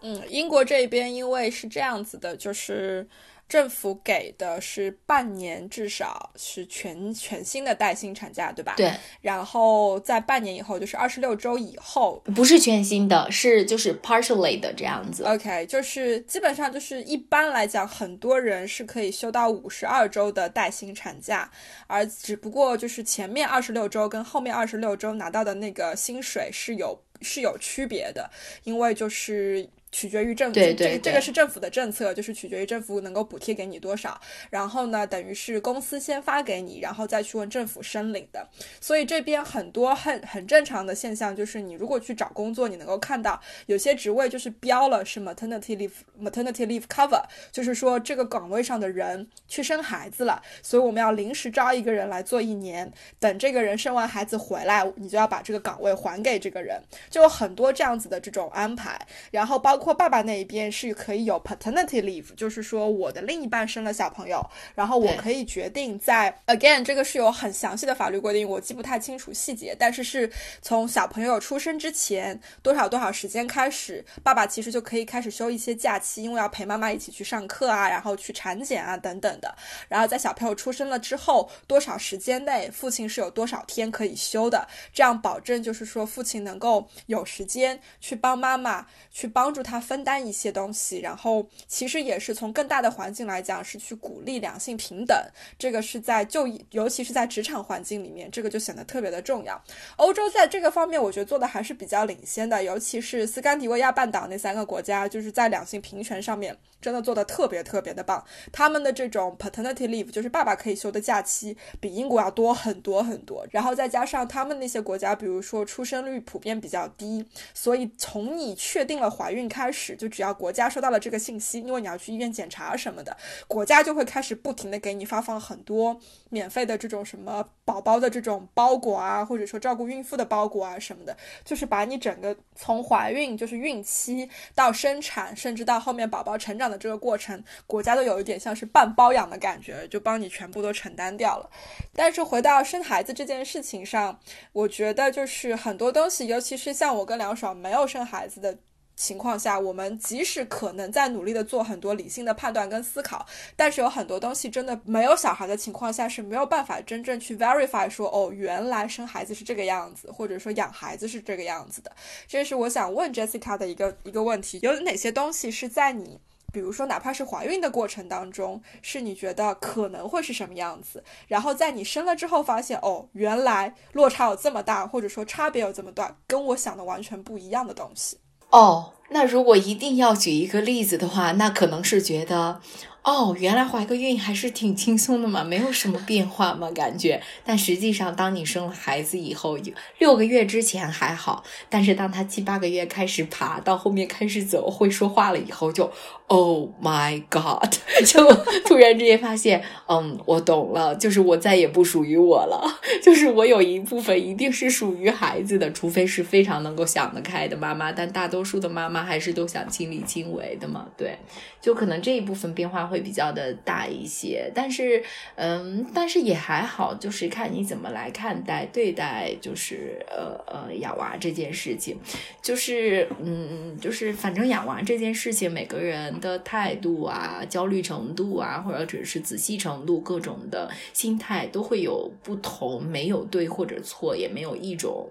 [0.01, 3.07] 嗯，英国这边因为是这样子的，就是。
[3.53, 8.73] 政府给的是半年，至少是全全新的带薪产假，对吧？
[8.75, 8.91] 对。
[9.21, 15.23] 然后在半年以后，就是二十六周以后，不是全新的，是就是 partially 的这样子。
[15.25, 21.51] OK，就是基本上就是一般来讲，很多人是可以休到五十二周的带薪产假，
[21.85, 28.31] 而只不过就是前面二十六周跟后面二十六周拿到的那个薪水是有是有区别的，
[28.63, 29.69] 因为就是。
[29.93, 34.19] 取决于政府，这这个是政府的政策，就是取决于政府能够补贴给你多少。
[34.49, 38.49] 然后呢，等于是公司先发给你，然后再去问政府申领的。
[38.81, 58.99] 所以这边很多很很正常的现象，就是你如果去找工作，你能够看到有些职位就是标了是 maternity leave maternity leave cover，就是说这个岗位上的人去生孩子了，所以我们要临时招一个人来做一年，等这个人生完孩子回来，你就要把这个岗位还给这个人，就有很多这样子的这种安排。
[59.29, 59.82] 然后包括。
[59.83, 64.41] 或爸爸那一边是可以有 paternity leave，就是说我的另一半生了小朋友，
[64.73, 79.53] 然后我可以决定在 again 这个是有很详细的法律规定，我记不太清楚细节，但是是从小朋友出生之前多少多少时间开始，爸爸其实就可以开始休一些假期，因为要陪妈妈一起去上课啊，然后去产检啊等等的。
[79.89, 89.72] 然后在小朋友出生了之后，多少时间内父亲是有多少天可以休的，这样保证就是说父亲能够有时间去帮妈妈去帮助他。
[89.73, 95.17] 他分担一些东西，然后其实也是从更大的环境来讲，是去鼓励两性平等。
[95.57, 99.59] 这个是在就尤其是在职场环境里面，这个就显得特别的重要。
[99.95, 108.23] 欧洲在这个方面，我觉得做的还是比较领先的，尤其是斯堪的纳维亚半岛那三个国家，就是在两性平权上面真的做的特别特别的棒。
[108.51, 113.47] 他们的这种 paternity leave，就是爸爸可以休的假期，比英国要多很多很多。
[113.51, 123.15] 然后再加上他们那些国家，比如说出生率普遍比较低，所以从你确定了怀孕开始就只要国家收到了这个信息，因为你要去医院检查什么的，
[123.47, 125.97] 国家就会开始不停的给你发放很多
[126.29, 131.15] 免费的这种什么宝宝的这种包裹啊，或者说照顾孕妇的包裹啊什么的，
[131.45, 141.49] 就是把你整个从怀孕就是孕期到生产，甚至到后面宝宝成长这个过程，国家都有一点像是半包养的感觉，就帮你全部都承担掉了。
[141.95, 144.19] 但是回到生孩子这件事情上，
[144.51, 148.57] 我觉得就是很多东西，尤其是像我跟梁爽没有生孩子的。
[148.95, 161.91] 情况下，我们即使可能在努力的做很多理性的判断跟思考，但是有很多东西真的没有小孩的情况下是没有办法真正去 verify 说，哦，原来生孩子是这个样子，或者说养孩子是这个样子的。
[162.27, 166.19] 这是我想问 Jessica 的一个一个问题：有哪些东西是在你，
[166.53, 178.19] 比如说哪怕是怀孕的过程当中，是你觉得可能会是什么样子，然后在你生了之后发现，哦，原来落差有这么大，或者说差别有这么大，跟我想的完全不一样的东西。
[178.51, 182.61] 哦，那如果一定要举一个例子的话，那可能是觉得，
[183.01, 187.19] 哦，原来怀个孕还是挺轻松的嘛，没有什么变化嘛，感觉。
[187.43, 189.57] 但实际上，当你生了孩子以后，
[189.97, 195.91] 六个月之前还好，但是当他七八个月开始爬，到后面开始走，会说话了以后，就。
[196.33, 197.71] Oh my god！
[198.07, 198.27] 就
[198.65, 202.59] 突然之间发现，嗯，我懂了，就是我再也不属于我了，
[203.03, 211.15] 就是我有一部分一定是属于孩子的，除非是非常能够想得开的妈妈，但大多数的妈妈还是都想亲力亲为的嘛，对，
[211.61, 215.03] 就可能这一部分变化会比较的大一些，但是，
[215.35, 221.95] 嗯，但是也还好，就是看你怎么来看待对待，就是呃呃养娃这件事情，
[222.41, 226.19] 就是嗯，就是反正养娃这件事情，每个人。
[226.23, 235.09] 的态度啊，焦虑程度啊，或者只是仔细程度，各种的心态都会有不同，没有对或者错，也没有一种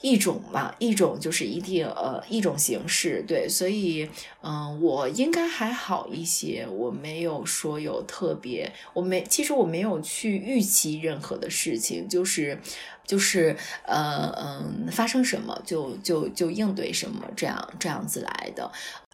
[0.00, 4.08] 一种嘛，一种就是一定呃一种形式，对，所以
[4.42, 12.58] 嗯，我应该还好一些，我没有说有特别，我没其实我没有去预期任何的事情，就是
[13.06, 18.72] 就是呃嗯发生什么就就就应对什么，这样这样子来的。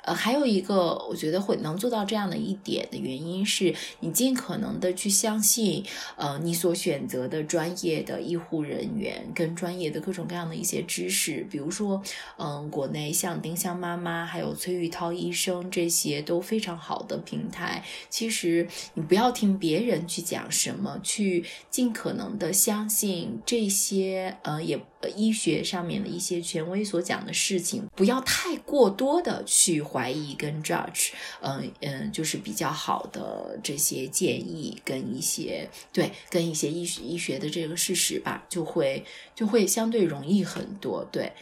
[0.08, 5.84] 呃，还有一个，我觉得会能做到这样的一点的原因是，你尽可能的去相信，
[6.16, 12.02] 呃，你所选择的专业的医护人员跟专业的各种各样的一些知识，比如说，
[12.38, 17.84] 嗯，国内像丁香妈妈，还有崔玉涛医生这些都非常好的平台。
[18.08, 24.80] 其实你不要听别人去讲什么，去尽可能的相信这些，呃，也。
[25.14, 41.32] 医学上面的一些权威所讲的事情，不要太过多的去怀疑跟 judge，嗯嗯，就是比较好的这些建议跟一些对跟一些医学医学的这个事实吧，就会就会相对容易很多，对。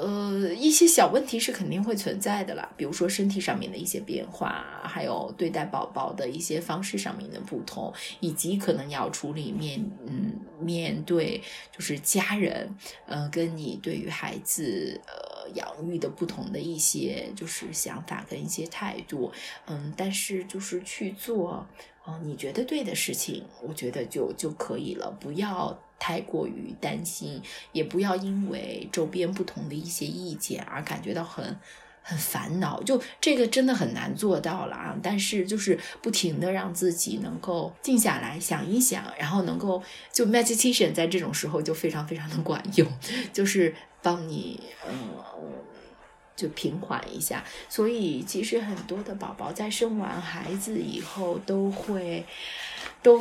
[0.00, 12.74] 呃，一些小问题是肯定会存在的啦，比如说身体上面的一些变化，还有对待宝宝的一些方式上面的不同，以及可能要处理面嗯面对就是家人，
[13.06, 15.00] 嗯，跟你对于孩子
[15.54, 19.32] 养育的不同的一些就是想法跟一些态度，
[19.66, 21.66] 嗯，但是就是去做
[22.06, 25.78] 嗯你觉得对的事情，我觉得就就可以了，不要。
[25.96, 27.40] 太过于担心，
[27.72, 31.56] 也不要因为周边不同的一些意见而感觉到很
[32.02, 32.82] 很烦恼。
[32.82, 34.94] 就这个真的很难做到了啊！
[35.02, 42.86] 但是就是不停的让自己能够静下来想一想，然后能够就 meditation 在这种时候就非常非常的管用，
[43.32, 44.94] 就是帮你嗯
[46.36, 47.42] 就平缓一下。
[47.68, 52.24] 所以其实很多的宝宝在生完孩子以后都会
[53.02, 53.20] 都。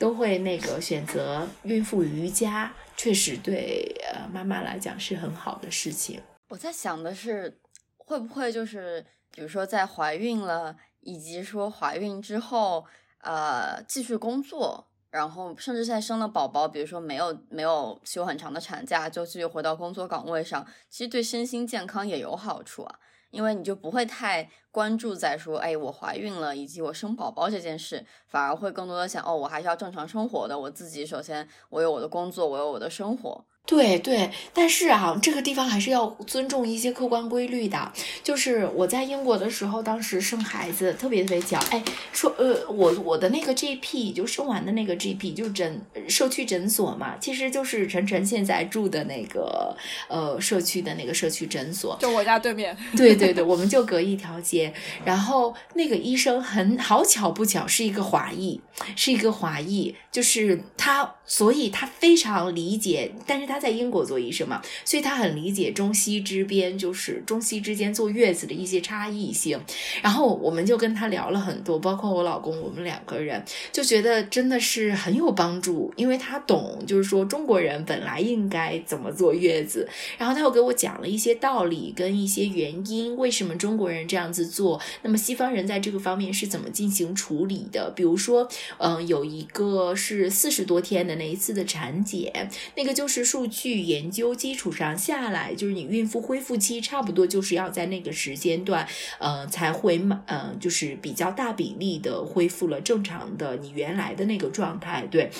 [0.00, 6.18] 都会那个选择孕妇瑜伽，确实对呃妈妈来讲是很好的事情。
[6.48, 7.60] 我在想的是，
[7.98, 12.86] 会不会就是比如说在怀孕了，以及说怀孕之后，
[13.20, 22.98] 呃继续工作，然后甚至在生了宝宝，比如说没有没有休很长的产假，就继续回到工作岗位上，其实对身心健康也有好处啊。
[23.30, 30.58] 因为你就不会太关注在说，哎，我怀孕了以及我生宝宝这件事，反而会更多的想，哦，我还是要正常生活的。
[30.58, 33.44] 我自己首先，我有我的工作，我有我的生活。
[33.66, 37.92] 对对，但是啊，这个地方还是要尊重一些客观规律的。
[38.24, 41.80] 就是我在英国的时候，当时生孩子特别特别巧，哎，
[42.12, 49.76] 说呃，我我的那个 GP 就生完的那个 GP 就诊社区诊所嘛，其实就是晨晨现在住的那个
[50.08, 52.76] 呃社区的那个社区诊所，就我家对面。
[52.96, 54.74] 对对对，我们就隔一条街。
[55.04, 58.60] 然后那个医生很好巧不巧是一个华裔，
[58.96, 63.60] 是一个华裔，就是他，所以他非常理解，但是他。
[63.60, 69.60] 在英国做医生嘛，所以他很理解中西之边，就是中西之间坐月子的一些差异性。
[70.00, 79.86] 然后我们就跟他聊了很多，包括我老公，我们两个人就觉得真的是很有帮助，因为他懂，就是说中国人本来应该怎么坐月子。
[80.16, 84.80] 然后他又给我讲了一些道理跟一些原因，为什么中国人这样子做。
[85.02, 87.92] 那么西方人在这个方面是怎么进行处理的？
[87.94, 98.86] 比如说，嗯，有一个是四十多天的那一次的产检，那个就是说数据研究基础上下来，就是你孕妇恢复期差不多就是要在那个时间段，
[99.18, 105.30] 呃，才会满，嗯，就是比较大比例的恢复了正常的你原来的那个状态，对。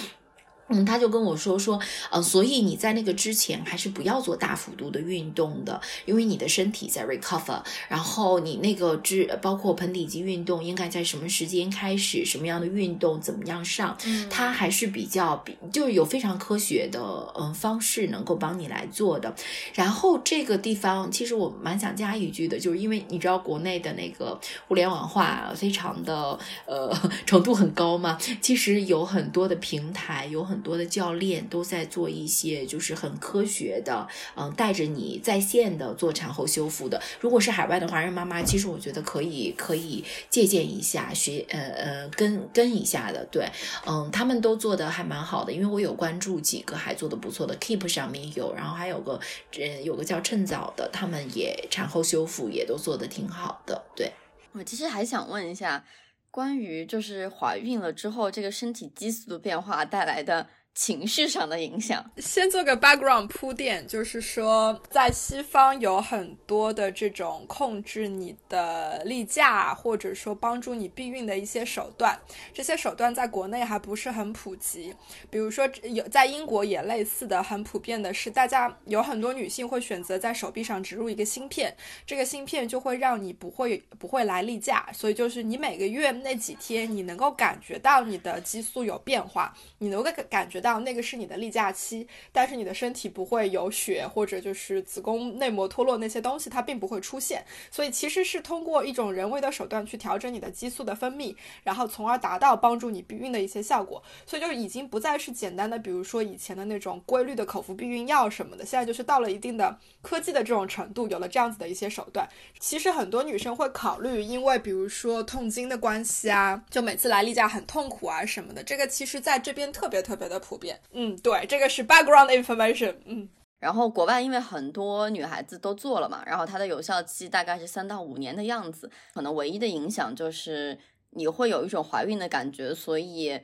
[0.73, 1.79] 嗯，他就跟我说说，
[2.11, 13.99] 呃，所以你在那个之前还是不要做大幅度的运动的，因为你的身体在 recover，然后你那个之包括盆底肌运动应该在什么时间开始，什么样的运动怎么样上，
[14.31, 17.01] 它还是比较比就是有非常科学的
[17.37, 19.35] 嗯方式能够帮你来做的。
[19.75, 26.97] 然后这个地方其实我蛮想加一句的，就是因为你知道国内的那个互联网化非常的呃
[27.27, 30.60] 程度很高嘛，其实有很多的平台有很。
[30.61, 34.07] 多的教练都在做一些就是很科学的，
[34.37, 37.01] 嗯，带着你在线的做产后修复的。
[37.21, 43.25] 如果是海外的华人妈妈，其实我觉得可以可以借鉴一下，学呃呃跟跟一下的。
[43.31, 43.49] 对，
[43.87, 49.21] 嗯，他们都做的还蛮好的，因为我有关注几个还做的不错的，Keep 上面有，然后还有个
[49.59, 53.83] 呃有个叫趁早的，他们也产后修复也都做的挺好的。
[53.95, 54.13] 对
[54.53, 55.85] 我其实还想问一下。
[56.31, 60.49] 关于就是怀孕了之后，这个身体激素的变化带来的。
[60.81, 72.19] 情绪上的影响，先做个 background 铺垫，就是说，在西方有很多的这种控制你的例假，或者说帮助你避孕的一些手段，
[72.55, 74.95] 这些手段在国内还不是很普及。
[75.29, 81.77] 比如说，有在英国也类似的，很普遍的是，大家有很多女性会选择在手臂上植入一个芯片，
[82.07, 90.61] 这个芯片就会让你不会不会来例假，所以就是你每个月那几天，你能够感觉到你的激素有变化，你能够感觉。
[90.61, 97.45] 到那个是你的例假期，但是你的身体不会有血或者就是子宫内膜脱落那些东西，它并不会出现。
[97.71, 104.03] 所以其实是通过一种人为的手段去调整你的激素的分泌，然后从而达到帮助你避孕的一些效果。
[104.27, 112.29] 所以就已经不再是简单的，比如说以前的那种规律的口服避孕药什么的，现在就是到了一定的科技的这种程度，有了这样子的一些手段。
[112.59, 120.41] 其实很多女生会考虑，因为比如说痛经的关系啊，就每次来例假很痛苦啊什么的，这个其实在这边特别特别的。
[120.57, 123.29] 遍，嗯，对，这个是 background information，嗯，
[123.59, 130.79] 然后国外因为很多女孩子都做了嘛，然后它的有效期大概是三到五年的样子，可能唯一的影响就是
[131.11, 133.41] 你会有一种怀孕的感觉，所以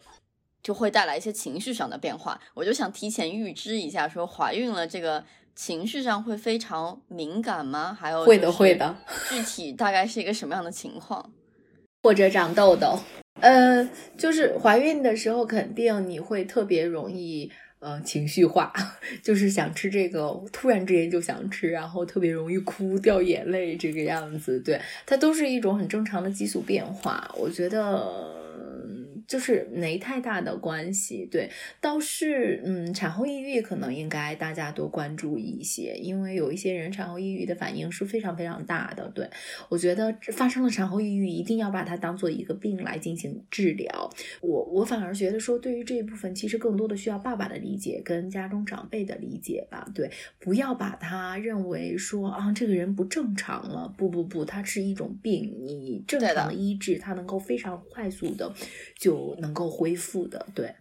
[0.62, 2.40] 就会带来一些情绪上的变化。
[2.54, 7.96] 我就想提前预知一下，说怀孕了这个情绪上会非常敏感吗？
[7.98, 8.96] 还有会的会的，
[9.28, 11.32] 具体大概是一个什么样的情况？
[12.06, 12.96] 或者长痘痘？
[13.40, 17.50] 呃，就是怀孕的时候，肯定你会特别容易
[17.80, 18.72] 呃情绪化，
[19.24, 28.45] 就是想吃这个，突然之间就想吃，然后特别容易哭掉眼泪这个样子，对，它都是一种很正常的激素变化，我觉得。
[29.26, 31.50] 就是没太大的关系，对，
[31.80, 39.08] 倒是嗯，产后抑郁可能应该大家多关注一些，因为有一些人产后抑郁的反应是非常非常大的。
[39.14, 39.28] 对
[39.68, 44.08] 我觉得发生了产后抑郁，一定要把它当做一个病来进行治疗。
[44.40, 49.90] 我我反而觉得说，对于这一部分，其实更多的需要爸爸的理解跟家中长辈的理解吧。
[49.92, 50.08] 对，
[50.38, 58.54] 不要把他认为说啊，这个人不正常了，不不不，它是一种病，你正常的医治，它能够非常快速的
[58.96, 59.15] 就。
[59.38, 60.74] 能够恢复的，对，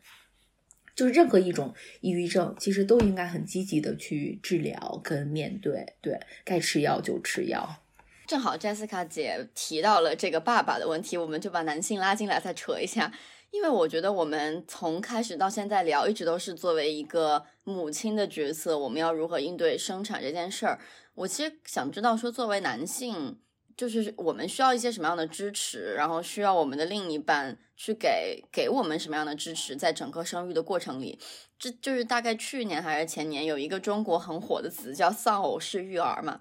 [0.96, 7.84] 就是任何一种抑郁症，其实都应该很积极的去治疗跟面对，对该吃药就吃药。
[8.28, 13.12] 正好 Jessica 姐提到了这个爸爸的问题，我们就把男性拉进来再扯一下，
[13.52, 20.80] 因为我觉得我们从开始到现在聊，一直都是作为一个母亲的角色，我们要如何应对生产这件事儿。
[21.14, 23.38] 我其实想知道说，作为男性。
[23.78, 31.20] 就是我们需要一些什么样的支持，然后需要我们的另一半去给给我们什么样的支持，在整个生育的过程里，
[31.60, 36.40] 这就是大概去年还是前年有一个中国很火的词叫丧偶式育儿嘛，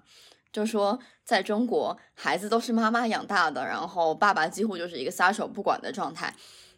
[0.53, 6.33] 就说在中国孩子都是妈妈养大的，然后爸爸几乎就是一个撒手不管的状态。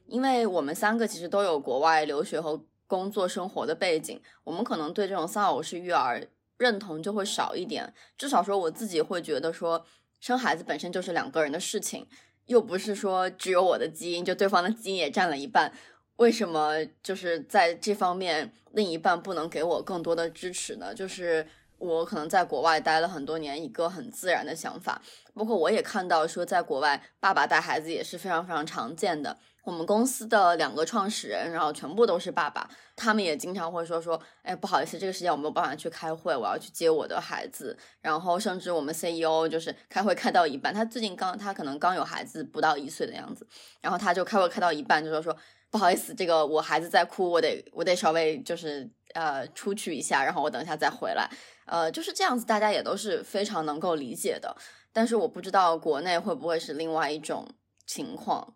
[0.07, 6.27] 因为我们三个其实都有国外留学和工作生活的背景，我们可能对这种丧偶式育儿
[6.57, 9.85] 认同就会少一点，至少说我自己会觉得说。
[10.19, 12.07] 生孩子本身就是两个人的事情，
[12.45, 15.71] 又不是说只有我的基因，就对方的基因也占了一半。
[16.17, 20.93] 为什么就是在这方面另一半不能给我更多的支持呢？
[20.93, 21.45] 就是
[21.77, 24.99] 我可能在国外待了很多年，一个很自然的想法。
[25.35, 29.37] 包括我也看到说，在国外爸爸带孩子也是非常非常常见的，
[29.67, 37.77] 我们公司的两个创始人，然后全部都是爸爸，他们也经常会说说，哎，不好意思，这个时间我没有办法去开会，我要去接我的孩子。
[37.99, 43.45] 然后甚至我们 CEO 就是开会开到一半，他最近刚他可能刚有孩子不到一岁的样子，
[43.81, 45.35] 然后他就开会开到一半就说说，
[45.69, 51.29] 不好意思，这个我孩子在哭，我得我得稍微就是呃出去一下，然后我等一下再回来，
[51.65, 54.55] 呃就是这样子，大家也都是非常能够理解的。
[54.93, 57.45] 但是我不知道国内会不会是另外一种
[57.85, 58.53] 情况。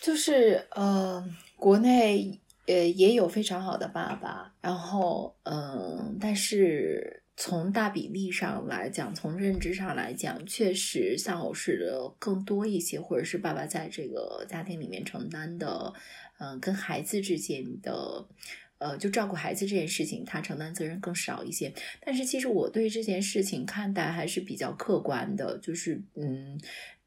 [0.00, 1.24] 就是呃，
[1.56, 15.92] 国内呃也有非常好的爸爸，然后嗯，但是从大比例上来讲，从认知上来讲，确实丧偶式的更多一些，或者是爸爸在这个家庭里面承担的，
[16.38, 18.24] 嗯，跟孩子之间的，
[18.78, 21.72] 呃，就照顾孩子这件事情，他承担责任更少一些。
[22.00, 26.60] 但是其实我对这件事情看待还是比较客观的，就是嗯。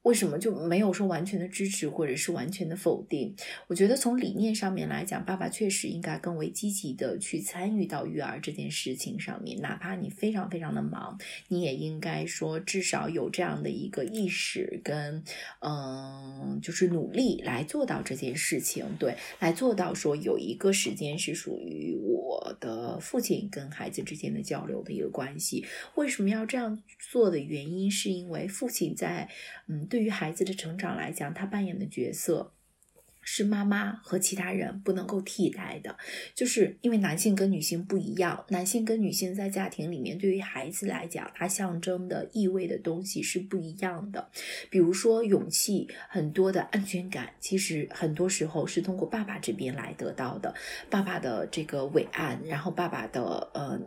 [0.03, 3.35] 为什么就没有说完全的支持或者是完全的否定？
[3.67, 9.61] 我觉得从理念上面来讲，爸爸确实应该更为积极的去参与到育儿这件事情上面。
[9.61, 15.23] 哪怕你非常非常的忙，你也应该说至少有这样的一个意识跟
[15.59, 18.83] 嗯，就是努力来做到这件事情。
[18.97, 25.63] 对，来做到说有一个时间是属于我的父亲跟孩子之间的交流的一个关系。
[25.93, 26.81] 为什么要这样
[27.11, 29.29] 做的原因，是因为父亲在
[29.67, 29.87] 嗯。
[29.91, 32.53] 对于孩子的成长来讲，他扮演的角色
[33.21, 35.97] 是妈妈和其他人不能够替代的。
[36.33, 44.29] 就是因为男性跟女性不一样，男性跟女性在家庭里面，对于孩子来讲，它象征的意味的东西是不一样的。
[44.69, 50.55] 比如说勇气，很多的安全感，其实很多时候是通过爸爸这边来得到的。
[50.89, 53.77] 爸爸的这个伟岸，然后爸爸的呃。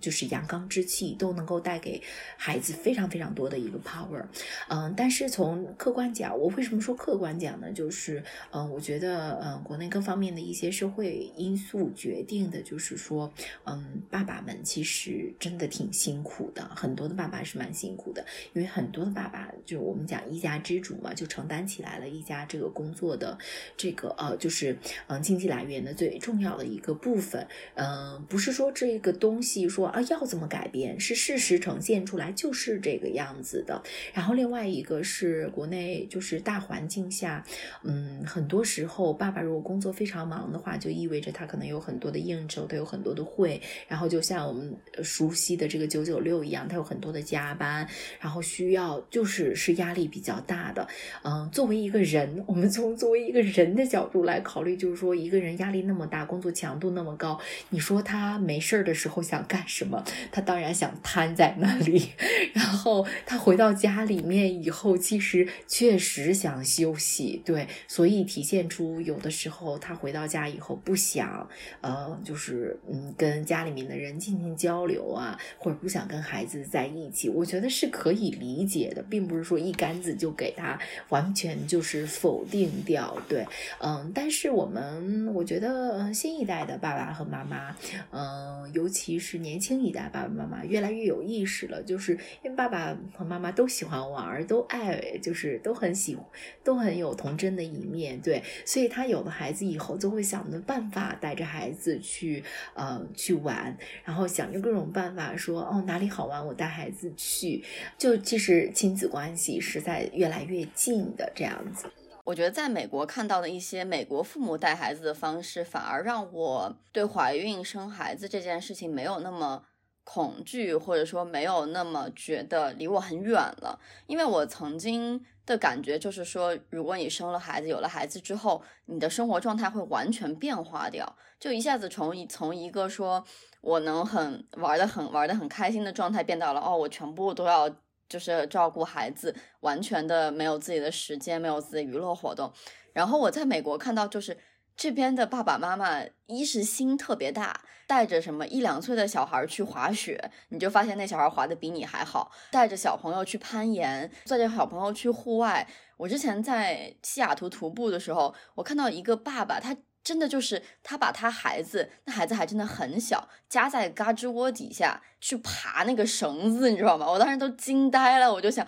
[0.00, 2.02] 就是阳刚之气都能够带给
[2.36, 4.22] 孩子非常非常多的一个 power，
[4.68, 7.72] 嗯，但是从客观讲，我为什么说客观讲呢？
[7.72, 13.32] 就是，嗯，我觉得，嗯，国内各方面的一些社会因素决定的，就是说，
[13.64, 23.38] 嗯，爸爸们其实真的挺辛苦的，很多的爸爸是蛮辛苦的，因为很多的爸爸就我们讲一家之主嘛，就承担起来了一家这个工作的
[23.76, 24.76] 这个呃，就是
[25.06, 29.83] 嗯经济来源的最重要的一个部分，嗯，不是说这个东西说。
[29.88, 30.98] 啊，要怎么改变？
[30.98, 33.82] 是事实呈现出来就是这个样子的。
[34.12, 37.44] 然后另外一个是国内就是大环境下，
[37.82, 47.86] 嗯，很多时候爸爸如果工作非常忙的话，就意味着他可能有很多的应酬，他有很多的会，然后就像我们熟悉的这个九九六一样，他有很多的加班，
[48.20, 50.86] 然后需要就是是压力比较大的。
[51.22, 57.38] 嗯，作为一个人，我们从作为一个人的角度来考虑，就是说一个人压力那么大，工作强度那么高，
[57.70, 60.04] 你说他没事儿的时候想干什么？
[60.30, 62.10] 他当然想瘫在那里，
[62.54, 71.48] 然后他回到家里面以后，其实确实想休息，对，所以体现出有的时候他回到家以后不想，
[71.80, 83.44] 呃，就是嗯，跟家里面的人进行交流啊，或者不想跟孩子在一起，我觉得是可以理解的，并不是说一竿子就给他完全就是否定掉，对，
[83.80, 87.74] 嗯，但是我们我觉得新一代的爸爸和妈妈，
[88.12, 90.04] 嗯，尤其是年轻一代。
[90.12, 92.12] 爸爸妈妈越来越有意识了，就是
[92.42, 96.16] 因为爸爸和妈妈都喜欢玩，都爱，就是都很喜，
[96.62, 102.44] 都很有童真的一面，对，所以他有了孩子以后，就会想着办法带着孩子去，
[102.74, 107.64] 呃，去玩，然后想着各种办法说，哦，哪里好玩，我带孩子去，
[107.96, 111.86] 就其实亲子关系是在越来越近的这样子。
[112.24, 119.64] 我觉得在美国看到的一些美国父母带孩子的方式，反而让我对怀孕生孩子这件事情没有那么。
[120.06, 133.24] 恐惧，或者说没有那么觉得离我很远了，因为我曾经的感觉就是说，如果你生了孩子，有了孩子之后，你的生活状态会完全变化掉，就一下子从一从一个说
[133.62, 137.74] 我能很玩的很玩的很开心的状态，变到了哦，我全部都要
[138.08, 142.52] 就是照顾孩子，完全的没有自己的时间，没有自己娱乐活动。
[142.92, 144.36] 然后我在美国看到就是。
[144.76, 155.64] 这边的爸爸妈妈，一是心特别大，带着什么一两岁的小孩去滑雪，你就发现那小孩滑的比你还好；带着小朋友去攀岩，带着小朋友去户外。
[155.96, 167.10] 我之前在西雅图徒步的时候，我看到一个爸爸，他真的就是他把他孩子，那孩子还真的很小，夹在嘎吱窝底下去爬那个绳子，你知道吗？
[167.10, 168.64] 我当时都惊呆了，我就想。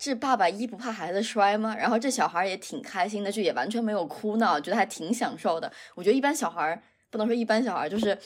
[0.00, 1.74] 这爸爸一不怕孩子摔吗？
[1.76, 5.72] 然后这小孩也挺开心的，就也完全没有哭闹，觉得还挺享受的。
[5.96, 6.80] 我觉得一般小孩
[7.10, 8.16] 不能说一般小孩，就是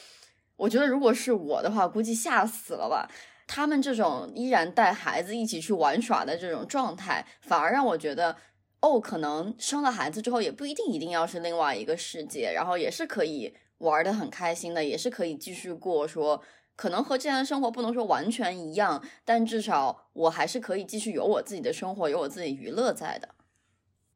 [0.57, 3.11] 我觉得如果是我的话，估计吓死了吧。
[3.47, 8.37] 他们这种依然带孩子一起去玩耍的这种状态，反而让我觉得
[8.83, 16.07] 哦，可能生了孩子之后也不一定一定要是另外一个世界，然后也是可以玩的很开心的，也是可以继续过。
[16.07, 16.43] 说
[16.75, 23.29] 可能和之前的生活不能说完全一样，但至少我还是可以继续有我自己的生活，有我自己娱乐在的。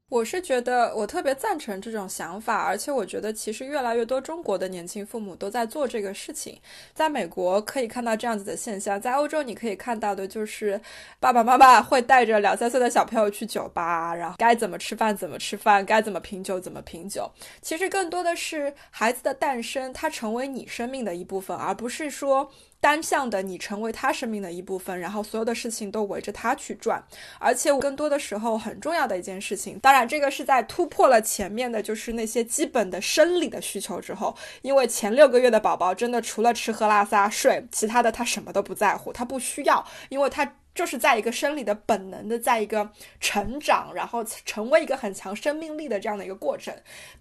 [0.08, 6.60] 我是觉得我特别赞成这种想法，而且我觉得其实越来越多中国的年轻父母都在做这个事情。
[6.94, 10.80] 在美国可以看到这样子的现象，在欧洲你可以看到的就是
[11.18, 17.28] 爸爸妈妈会带着两三岁的小朋友去酒吧，然后该怎么吃饭怎么吃饭，该怎么品酒怎么品酒。
[17.60, 22.52] 其实更多的是孩子的诞生，他成为你生命的一部分，而不是说。
[22.80, 27.02] 单向的，你成为他生命的一部分，然后所有的事情都围着他去转，
[27.40, 40.56] 而且我更多的时候很重要的一件事情，当然这个是在突破了前面的就是那些基本的生理的需求之后，因为前六个月的宝宝真的除了吃喝拉撒睡，其他的他什么都不在乎，他不需要，因为他。
[40.76, 46.72] 就是在一个生理的本能的，在一个成长，然后成为一个很强生命力的这样的一个过程。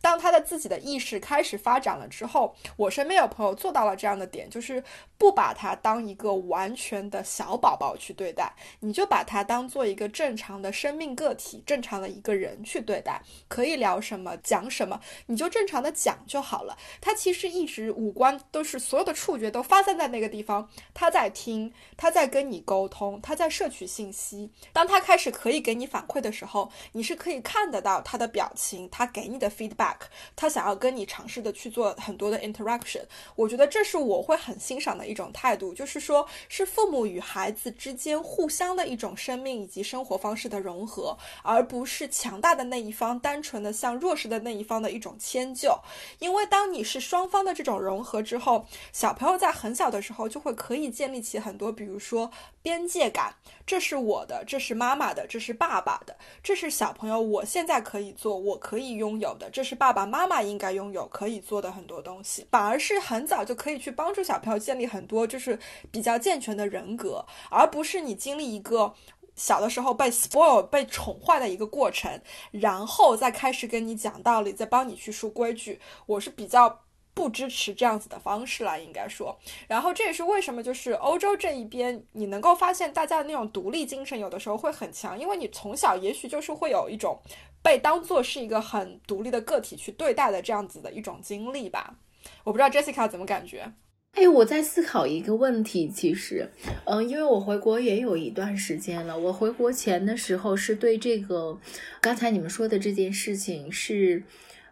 [0.01, 4.83] 当他的自己的意识开始发展了之后，我身边有朋友做到了这样的点，就是
[5.17, 13.21] 不把他当一个完全的小宝宝去对待，你就把他当做一个正常的生命个体，正常的一个人去对待。
[13.47, 16.77] 可以聊什么，讲什么，你就正常的讲就好了。
[16.99, 23.44] 他其实一直五官都是所有的触觉都发散在那个地方，他在听，他在跟你沟通，他在。
[23.49, 29.95] 摄取信息，当他开始可以给你反馈的时候，你是可以看得到他的表情，他给你的 feedback，
[30.35, 33.03] 他想要跟你尝试的去做很多的 interaction。
[33.35, 45.77] 我觉得这是我会很欣赏的一种态度，就是说是父母与孩子之间互相的一种生命以及生活方式的融合，而不是强大的那一方单纯的向弱势的那一方的一种迁就。
[46.19, 52.31] 因为当你是双方的这种融合之后，小朋友在很小的时候就会可以建立起很多，比如说
[52.61, 53.34] 边界感。
[53.65, 65.57] 这是我的，这是妈妈的，这是爸爸的，这是小朋友我现在可以做，我可以拥有的，这是爸爸妈妈应该拥有可以做的很多东西，反而是很早就可以去帮助小朋友建立很多就是
[65.91, 68.93] 比较健全的人格，而不是你经历一个
[69.35, 72.21] 小的时候被 spoil 被宠坏的一个过程，
[72.51, 76.84] 然后再开始跟你讲道理，再帮你去树规矩，我是比较。
[77.15, 79.39] 不支持这样子的方式了，应该说，
[79.69, 87.17] 然后这也是为什么，就是欧洲这一边，你能够发现大家的那种独立精神，有的时候会很强，因为你从小也许就是会有一种
[87.63, 91.95] 被当做是一个很独立的个体去对待的这样子的一种经历吧。
[92.43, 93.71] 我不知道 Jessica 怎么感觉？
[94.11, 96.49] 哎，我在思考一个问题，其实，
[96.83, 101.57] 嗯，因为我回国也有一段时间了，我回国前的时候是对这个
[102.01, 104.23] 刚才你们说的这件事情是。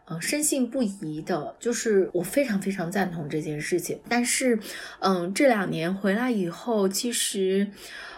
[0.05, 3.97] 呃，深信不疑的，就是我非常非常赞同这件事情。
[4.09, 4.59] 但是，
[4.99, 7.69] 嗯，这两年回来以后，其实，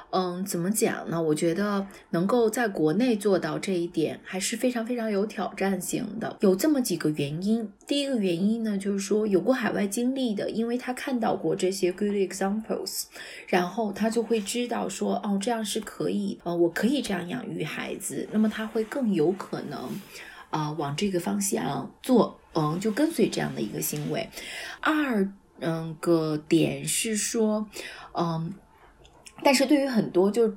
[0.10, 1.22] 嗯，怎么讲呢？
[1.22, 6.36] 我觉得能够在国内做到这一点，还是非常非常有挑战性的。
[6.40, 7.72] 有这么几个原因。
[7.86, 13.04] 第一个原因呢，就是说有过海外经历的，因为他看到过这些 good examples，
[13.48, 20.02] 然后他就会知道说，哦，这样是可以，呃，我可以这样养育孩子，那么他会更有可能。
[20.56, 24.30] 啊，往这个方向做，嗯，就跟随这样的一个行为。
[24.80, 25.30] 二，
[25.60, 27.68] 嗯，个点是说，
[28.14, 28.54] 嗯，
[29.44, 30.56] 但是对于很多就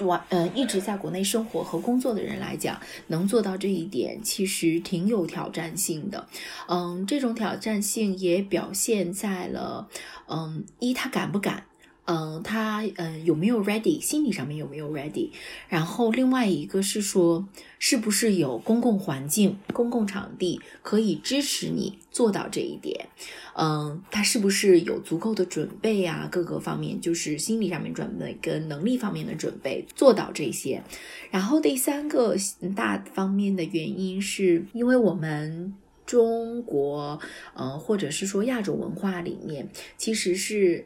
[0.00, 6.28] 完，嗯，一直在国内生活和工作的人来讲，能做到这一点，其实挺有挑战性的。
[6.68, 9.88] 嗯，这种挑战性也表现在了，
[10.28, 11.64] 嗯，一他敢不敢。
[12.06, 13.98] 嗯，他嗯有没有 ready？
[13.98, 15.30] 心理上面有没有 ready？
[15.68, 17.48] 然后另外一个是说，
[17.78, 23.08] 是不是有公共环境、公共场地可以支持你做到这一点？
[23.56, 26.28] 嗯，他是不是有足够的准备啊？
[26.30, 30.82] 各个方面就是心理上面准备跟能力方面的准备做到这些。
[31.30, 32.36] 然后第三个
[32.76, 35.72] 大方面的原因是因为我们
[36.04, 37.18] 中国，
[37.56, 40.84] 嗯，或者是说亚洲文化里面，其实是。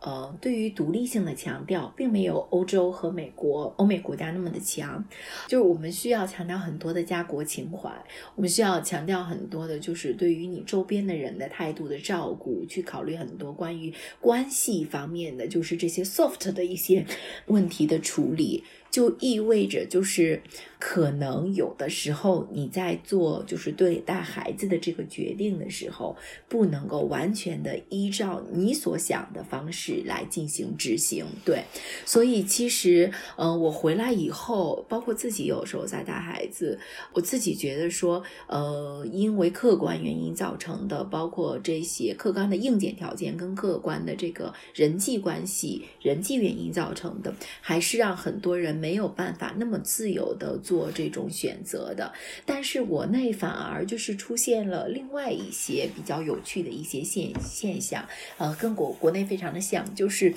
[0.00, 5.04] 呃，对于独立性的强调，并没有欧洲和美国、欧美国家那么的强。
[5.46, 7.90] 就是我们需要强调很多的家国情怀，
[8.34, 17.04] 我们需要强调很多的，就是对于你周边的人的态度的照顾，去考虑很多关于关系方面的，就是这些 soft 的一些
[17.46, 18.64] 问题的处理。
[18.90, 20.42] 就意味着，就是
[20.78, 26.16] 可能有的时候你在做就是对待孩子的这个决定的时候，
[26.48, 31.24] 不能够完全的依照你所想的方式来进行执行。
[31.44, 31.62] 对，
[32.04, 36.78] 所以其实，嗯，我回来以后，包括自己有时候在带孩子，
[37.12, 48.79] 我自己觉得说，呃，因为客观原因造成的，包括这些客观的硬件条件跟客观的这个人际关系、人际原因造成的，还是让很多人。
[48.80, 52.12] 没有办法那么自由的做这种选择的。
[52.46, 58.08] 但是国内反而就是出现了另外一些比较有趣的一些现现象，
[58.38, 60.32] 呃，跟国国内非常的像，就是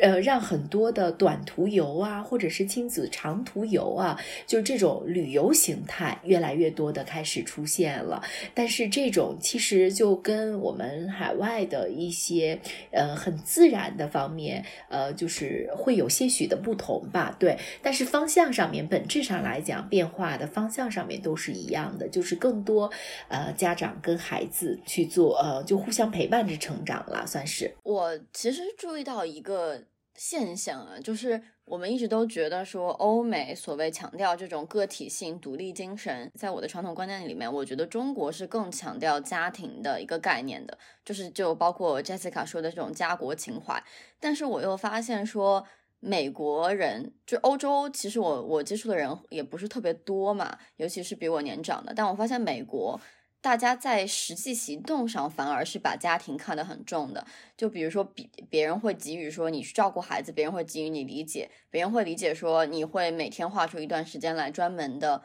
[0.00, 8.22] 呃，让很多的短途游啊，或者是亲子长途游啊，就这种旅游形态越来越多的开始出现了。
[8.54, 17.34] 但是这种其实就跟我们海外的一些呃很自然的方面，呃，就是会有些许的不同吧。
[17.38, 17.56] 对，
[17.86, 22.90] 但是方向上面本质上来讲，变化的方向上面都是一样的，就是更多
[23.28, 27.76] 呃家长跟孩子去做呃，就互相陪伴着成长了，算是。
[27.84, 29.84] 我其实注意到一个
[30.16, 43.80] 现象啊，就是我们一直都觉得说欧美所谓强调这种个体性、独立精神，在我的传统观念里面，我觉得中国是更强调家庭的一个概念的，就是就包括 Jessica 说的这种家国情怀。
[44.18, 45.64] 但是我又发现说，
[46.00, 53.00] 美国人就欧洲，其实我我接触的人也不是特别多嘛，尤其是比我年长的，但我发现美国。
[53.42, 57.24] 大家在实际行动上反而是把家庭看得很重的，
[57.56, 65.22] 就比如说，别别人会给予说你去照顾孩子，别人会给予你理解，别人会理解说你会每天划出一段时间来专门的，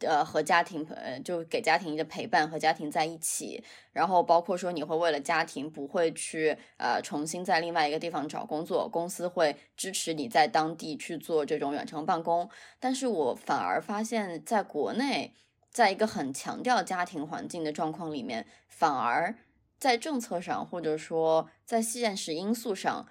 [0.00, 15.34] 呃，和家庭呃，就给家庭的陪伴，和家庭在一起，然后包括说你会为了家庭不会去呃重新在另外一个地方找工作，公司会支持你在当地去做这种远程办公，但是我反而发现在国内。
[15.70, 19.36] 在一个很强调家庭环境的状况里面，反而
[19.78, 23.06] 在政策上或者说在现实因素上，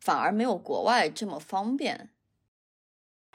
[0.00, 2.10] 反而没有国外这么方便。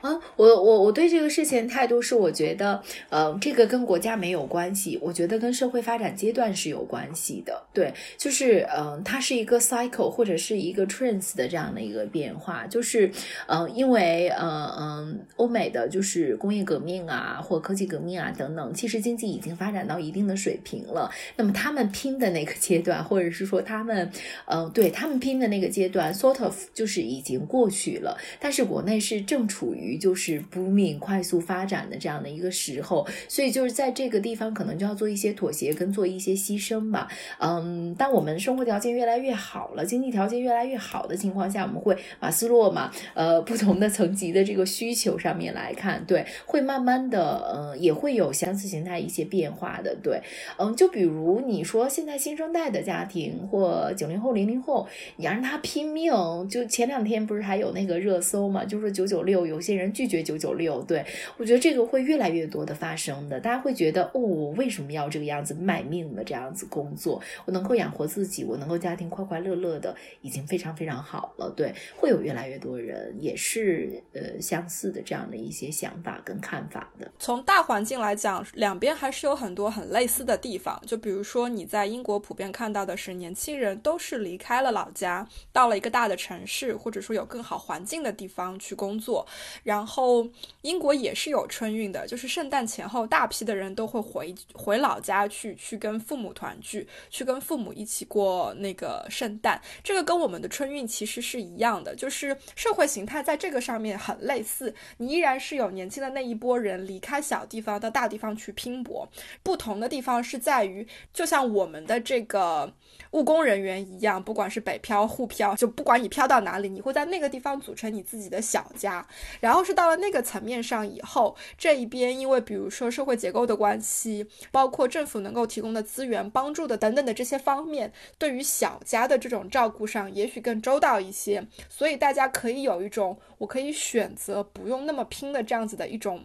[0.01, 2.79] 啊，我我我对这个事情态度是，我觉得，
[3.09, 7.63] 呃，这个跟国家没有关系，我觉得跟社会发展阶段是有关系的。
[7.73, 13.11] 对，就是，嗯，它是一个 cycle 或者是一个 trends 的这样的一个变化，就是，
[13.47, 21.09] 嗯，因为，嗯嗯，欧美的就是工业革命啊，或科技革命啊等等，其实经济已经发展到一定的水平了。
[21.37, 24.11] 那么他们拼的那个阶段，或者是说他们，
[24.45, 28.15] 嗯，对他们拼的那个阶段，sort of 就是已经过去了。
[28.39, 29.86] 但是国内是正处于。
[29.87, 37.07] 于就是不命快速发展的这样的一个时候，所以就是在这个地方可能就要做一些妥协跟做一些牺牲吧。
[37.39, 50.21] 嗯，当我们生活条件越来越好了，经济条件越来越好的情况下，我们会马斯洛嘛，呃，不同的层级的这个需求上面来看，对，会慢慢的，嗯，也会有相似形态一些变化的，对，
[50.57, 54.85] 嗯，就比如你说现在新生代的家庭或九零后、零零后，
[55.15, 56.11] 你让他拼命，
[56.49, 59.76] 就前两天不是还有那个热搜嘛，就是九九六，有些。
[59.77, 61.05] 人拒绝九九六，对
[61.37, 63.39] 我觉得这个会越来越多的发生的。
[63.39, 67.21] 大家会觉得，哦，我为什么要这个样子卖命的这样子工作？
[67.45, 71.49] 我能够养活自己，我能够家庭快快乐乐的，已经非常非常好了。
[71.55, 77.09] 对，会有越来越多人也是呃相似的这样的一些想法跟看法的。
[77.19, 80.81] 从大环境来讲，两边还是有很多很类似的地方。
[80.85, 89.25] 就比如说你在英国普遍看到的是，年轻人都是离开了老家，到了一个大的城市，或者说有更好环境的地方去工作。
[89.67, 90.25] 然后
[90.61, 99.61] 英国也是有春运的，就是圣诞前后，大批的人都会回回老家去，去跟父母团聚，去跟父母一起过那个圣诞。
[99.83, 104.73] 这个跟我们的春运其实是一样的，就是社会形态在这个上面很类似。
[104.99, 109.05] 你依然是有年轻的那一波人离开小地方到大地方去拼搏，
[109.43, 112.73] 不同的地方是在于，就像我们的这个
[113.11, 119.05] 务工人员一样，不管是北漂、沪漂，就不管你漂到哪里，你会在那个地方组成你自己的小家，
[119.41, 119.56] 然后。
[119.57, 136.23] 然后是到了那个层面上以后，这一边因为比如说社会结构的关系，包括政府能够提供的资源、帮助的等等的这些方面，对于小家的这种照顾上，也许更周到一些，所以大家可以有一种我可以选择不用那么拼的这样子的一种。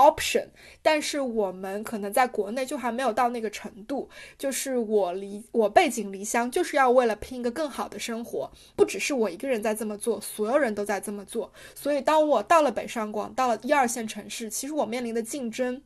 [0.00, 0.46] option，
[0.80, 11.52] 但是我们可能在国内就还没有到那个程度，就是我离我背井离乡，就是要为了拼一个更好的生活，不只是我一个人在这么做，所有人都在这么做。
[11.74, 15.82] 所以当我到了北上广，到了一二线城市，其实我面临的竞争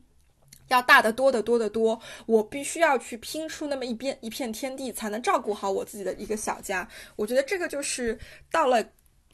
[0.69, 6.87] 要大得多得多得多，我必须要去拼出那么一边一片天地，才能照顾好我自己的一个小家。
[7.15, 8.17] 我觉得这个就是
[8.51, 8.83] 到了。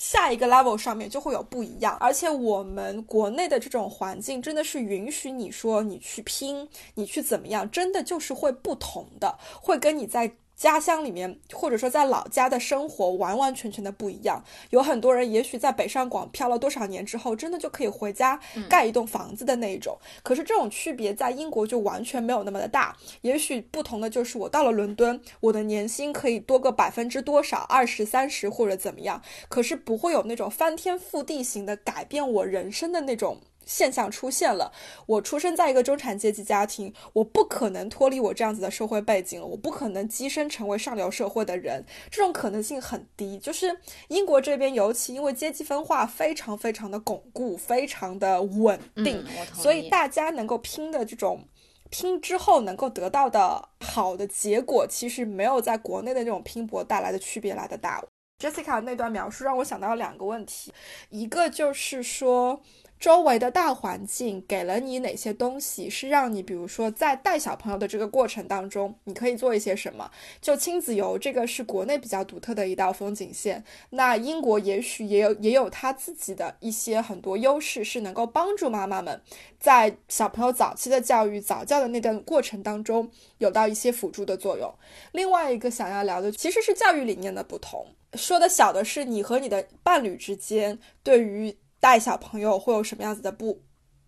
[0.01, 10.33] 下一个 level 上面就会有不一样，而且我们国内的这种环境真的是允许你说你去拼，你去怎么样，真的就是会不同的，会跟你在。
[10.61, 14.43] 家乡里面，或者说在老家的生活完完全全的不一样。
[14.69, 18.39] 有很多人也许在北上广漂了多少年之后，真的就可以回家
[18.69, 19.97] 盖一栋房子的那一种。
[20.21, 22.95] 可是这种区别在英国就完全没有那么的大。
[23.21, 33.39] 也许不同的就是我到了伦敦，我的年薪可以多个百分之多少，二十三十或者怎么样，可是不会有那种翻天覆地型的改变我人生的那种。
[33.65, 34.71] 现象出现了，
[35.05, 43.37] 我出生在一个中产阶级家庭，我不可能脱离我这样子的社会背景了，我不可能跻身成为上流社会的人，这种可能性很低。
[43.37, 51.45] 就是英国这边，尤其因为阶级分化非常非常的巩固，非常的稳定，所以大家能够拼的这种
[51.89, 58.03] 拼之后能够得到的好的结果，其实没有在国内的那种拼搏带来的区别来的大。
[58.39, 60.73] Jessica 那段描述让我想到两个问题，
[61.09, 62.61] 一个就是说。
[63.01, 70.11] 周围的大环境给了你哪些东西，是让你，比如说在带小朋友的这个过程当中，你可以做一些什么？
[70.39, 73.63] 就亲子游，这个是国内比较独特的一道风景线。
[73.89, 79.19] 那英国也许也有也有它自己的一些很多优势，是能够帮助妈妈们
[79.59, 84.71] 在小朋友早期的教育、早教的那段过程当中有到一些辅助的作用。
[85.11, 87.83] 另外一个想要聊的其实是教育理念的不同。
[88.13, 91.57] 说的小的是你和你的伴侣之间对于。
[91.81, 93.61] 带小朋友会有什么样子的不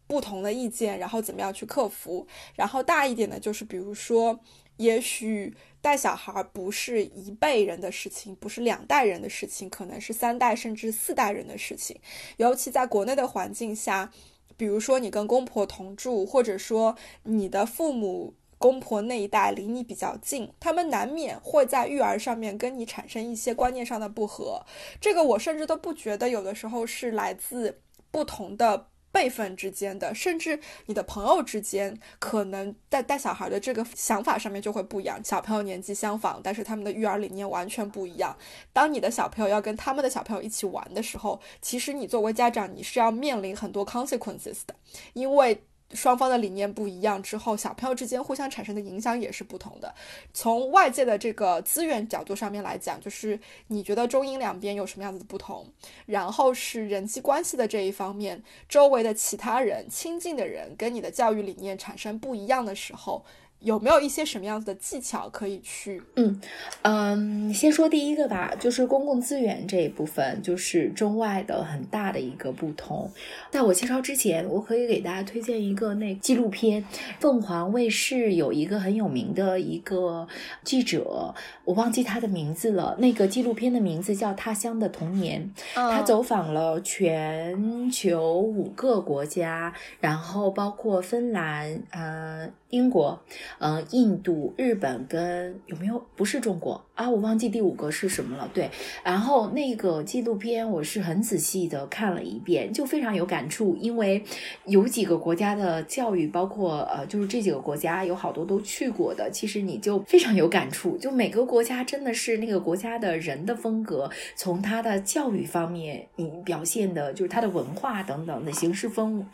[0.07, 2.25] 不同的意见，然后怎么样去克服？
[2.55, 4.39] 然后大一点的，就是比如说，
[4.77, 11.99] 也许带小孩不是一辈人的事情，不是两代人的事情，可能是三代甚至四代人的事情。
[12.37, 14.11] 尤其在国内的环境下，
[14.55, 18.35] 比如说你跟公婆同住，或者说你的父母。
[18.63, 24.65] 公婆那一代离你比较近，他们难免会在育儿上面跟你产生一些观念上的不合。
[25.01, 35.21] 这个我甚至都不觉得有的时候是来自不同的辈分之间的，甚至你的朋友之间，可能带带小孩的这个想法上面就会不一样。
[35.21, 38.33] 小朋友年纪相仿，但是他们的育儿理念完全不一样。
[38.71, 44.73] 当你的小朋友要跟他们的小朋友一起玩的时候，其实你作为家长，你是要面临很多 consequences 的，
[45.11, 45.61] 因为。
[45.93, 49.93] 双方的理念不一样之后，小朋友之间互相产生的影响也是不同的。
[50.33, 55.65] 从外界的这个资源角度上面来讲，就是你觉得中英两边有什么样子的不同？
[56.05, 63.25] 然后是人际关系的这一方面，周围的其他人、亲近的人跟你的教育理念产生不一样的时候。
[63.63, 66.01] 有没有一些什么样子的技巧可以去？
[66.17, 66.39] 嗯
[66.81, 73.09] 嗯，先说第一个吧，就是公共资源这一部分，就是中外的很大的一个不同。
[73.49, 76.85] 在我介绍之前，我可以给大家推荐一个那纪录片，
[77.19, 80.27] 凤凰卫视有一个很有名的一个
[80.63, 81.33] 记者，
[81.63, 82.95] 我忘记他的名字了。
[82.99, 92.49] 那个纪录片的名字叫《他乡的童年》，他走访了全球五个国家，然后包括芬兰，呃。
[92.73, 93.21] 英国，
[93.59, 97.09] 嗯，印度、日本跟有没有不是中国啊？
[97.09, 98.49] 我忘记第五个是什么了。
[98.53, 98.69] 对，
[99.03, 104.21] 然后那个纪录片我是很仔细的看了一遍，就非常有感触，因为
[104.65, 110.97] 有几个国家的教育，包括呃，就是这几个国家有好多都去过的，其实你就非常有感触。
[110.97, 119.25] 就每个国家真的是那个国家的人的风格，从他的教育方面，你表现的就是他的文化等等的形式风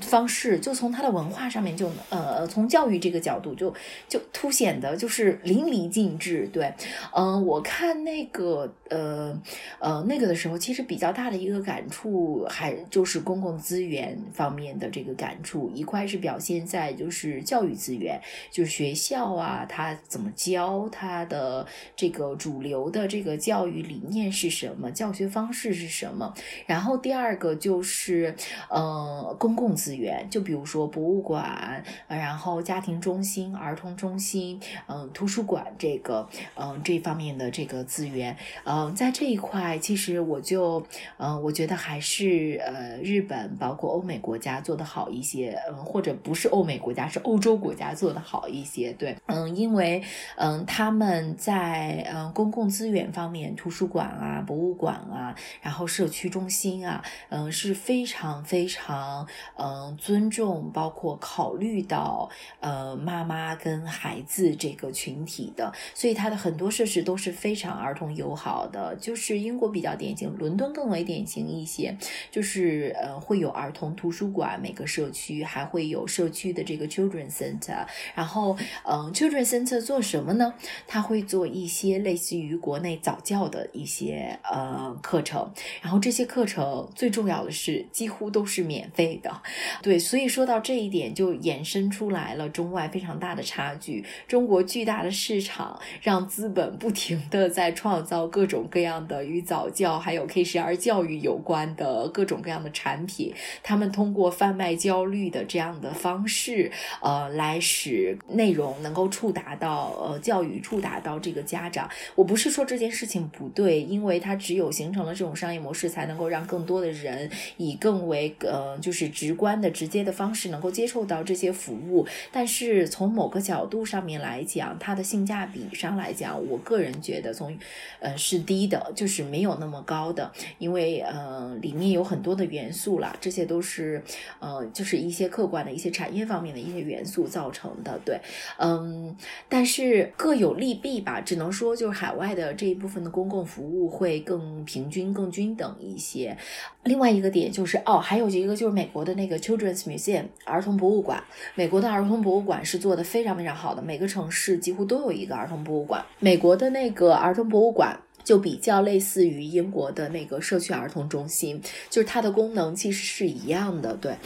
[0.00, 2.62] 方式，就从他的文化上面就呃从。
[2.72, 3.74] 教育这个角度，就
[4.08, 6.48] 就凸显的就是淋漓尽致。
[6.52, 6.72] 对，
[7.14, 9.38] 嗯，我看那个呃
[9.78, 15.70] 呃那个的时候，其实比较大的一个感触，还就是公共资源方面的这个感触。
[15.74, 18.18] 一块是表现在就是教育资源，
[18.50, 26.32] 就是学校啊，他怎么教，他的这个主流的这个教育理念是什么，教学方式是什么。
[26.66, 28.34] 然后第二个就是
[28.70, 32.62] 呃公共资源，就比如说博物馆，然后。
[32.62, 40.84] 家庭中心、儿童中心，嗯，图书馆这个，嗯，这方面的这个资源，嗯，在这一块，其实我就，
[41.16, 50.02] 嗯，我觉得还是呃，日本包括欧美国家做的好一些，嗯，或者不是欧美国家，是欧洲国家做的好一些，对，嗯，因为，
[50.36, 59.26] 嗯，他们在嗯公共资源方面，图书馆啊、博物馆啊，然后社区中心啊，嗯，是非常非常
[59.56, 62.28] 嗯尊重，包括考虑到。
[62.60, 68.96] 呃，妈妈跟孩子这个群体的，所以它的很多设施都是非常儿童友好的。
[68.96, 71.94] 就是英国比较典型，伦敦更为典型一些，
[72.30, 77.84] 就是呃会有儿童图书馆，每个社区还会有社区的这个 children center。
[78.14, 80.54] 然后，嗯，children center 做什么呢？
[80.86, 85.52] 他会做一些类似于国内早教的一些呃课程。
[85.82, 89.42] 然后这些课程最重要的是几乎都是免费的。
[89.82, 92.12] 对，所以说到这一点，就衍生出。
[92.12, 94.04] 来了中外非非常大的差距。
[94.28, 111.90] 中国巨大的市场让资本不停的在创造各种各样的与早教还有 K 十二教育有关的各种各样的产品，他们通过贩卖焦虑的这样的方式，呃，来使内容能够触达到呃教育触达到这个家长。
[112.14, 122.06] 我不是说这件事情不对，因为它只有形成了这种商业模式，才能够让更多的人以更为呃就是直观的、直接的方式能够接受到这些服务。
[122.30, 127.56] 但是从某个角度上面来讲，它的性价比上来讲，我个人觉得从
[128.00, 134.02] 呃是低的，就是没有那么高的，因为呃里面有很多的元素啦，这些都是
[134.40, 137.98] 呃就是一些客观的一些产业方面的一些元素造成的。
[138.04, 138.20] 对，
[138.58, 139.16] 嗯，
[139.48, 146.36] 但是各有利弊吧，只能说就是海外的这一部分的公共服务会更平均、更均等一些。
[146.84, 151.22] 另外一个点就是哦，还有一个就是美国的那个 Children's Museum 儿童博物馆，
[151.54, 156.04] 美国的儿童博物馆是做的非常非常好的，每个城市几乎都有一个儿童博物馆。
[156.18, 164.16] 美国的那个儿童博物馆就比较类似于英国的那个社区儿童中心，就是它的功能其实是一样的，对。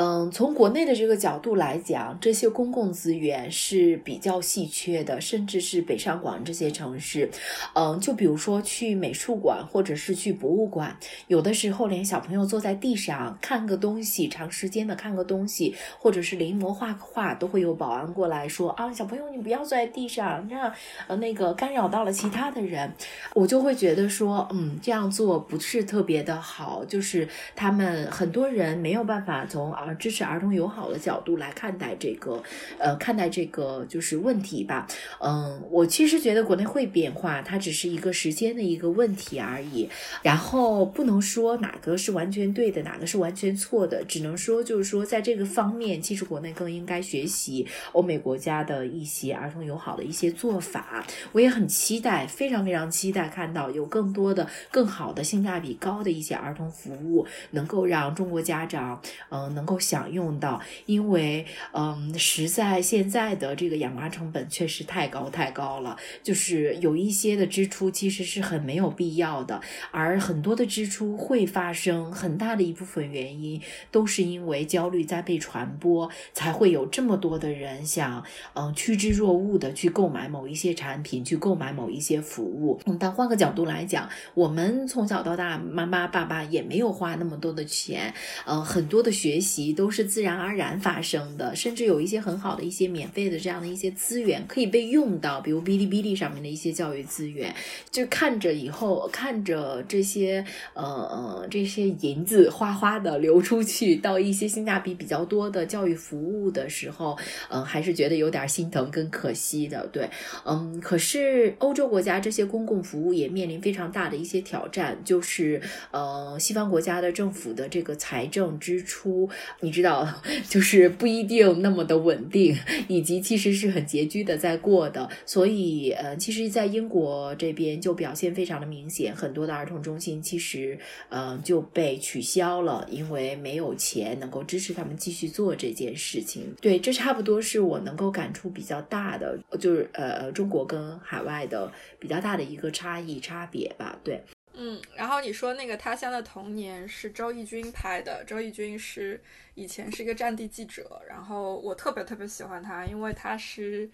[0.00, 7.28] 嗯，从国内的这个角度来讲，这些公共资源是比较稀缺的，甚至是北上广这些城市，
[7.74, 10.96] 嗯，就比如说去美术馆或者是去博物馆，
[11.26, 20.72] 有的时候连小朋友坐在地上看个东西，长时间的看个东西，或者是临摹画个画，都会有保安过来说啊，小朋友你不要坐在地上，让
[21.08, 22.88] 呃那个干扰到了其他的人，
[23.34, 29.87] 我就会觉得说，嗯，这样做不是特别的好，就是他们很多人没有办法从啊。
[29.94, 32.42] 支持儿童友好的角度来看待这个，
[32.78, 34.86] 呃，看待这个就是问题吧。
[35.20, 39.88] 嗯，我其实觉得国内会变化，它只是一个时间的一个问题而已。
[40.22, 51.04] 然后不能说哪个是完全对的，哪个是完全错的，只能说就是说在这个方面，其实国内更应该学习欧美国家的一些儿童友好的一些做法。
[51.32, 59.77] 我也很期待，非常非常期待看到有更多的更好的性价比高的一些儿童服务，能够让中国家长，嗯，能够。
[59.78, 69.60] 享用到，因为嗯，实在现在的这个养娃成本确实太高太高了，就是有一些的支出其实是很没有必要的，
[69.90, 73.60] 而很多的支出会发生很大的一部分原因
[73.90, 78.24] 都是因为焦虑在被传播，才会有这么多的人想
[78.54, 82.80] 嗯趋之若鹜的去购买某一些产品，去购买某一些服务。
[82.86, 88.12] 嗯，但换个角度来讲，我们从小到大，妈妈爸爸也没有花那么多的钱，
[88.44, 89.67] 呃，很多的学习。
[89.72, 97.54] 都是自然而然发生的，甚至有一些很好的一些免费的这样的一些资源可以被用到，比如哔哩哔哩上面的一些教育资源，
[97.90, 100.44] 就看着以后看着这些
[100.74, 107.16] 呃这些银子哗哗的流出去到一些性价比比较多的教育服务的时候，
[107.50, 110.08] 嗯，还是觉得有点心疼跟可惜的，对，
[110.44, 115.60] 嗯，可是欧洲国家这些公共服务也面临非常大的一些挑战，就是
[115.90, 119.28] 呃西方国家的政府的这个财政支出。
[119.60, 120.06] 你知道，
[120.48, 122.56] 就是不一定那么的稳定，
[122.86, 125.08] 以及其实是很拮据的在过的。
[125.26, 130.78] 所以，呃，其实，在英国这边就表现非常的明显，很多的儿童中心其实，
[131.08, 136.54] 呃，就被取消了，因为没有钱能够支持他们继续做这件事情。
[136.60, 143.98] 对，这差不多是我能够感触比较大的，就是呃，中国跟海外的比较大的一个差异差别吧。
[144.04, 144.22] 对。
[144.60, 149.20] 嗯，然后你说那个《他乡的童年》是周轶君拍的，周轶君是
[149.54, 153.88] 以前是一个战地记者，然后我特别特别喜欢他，因为他是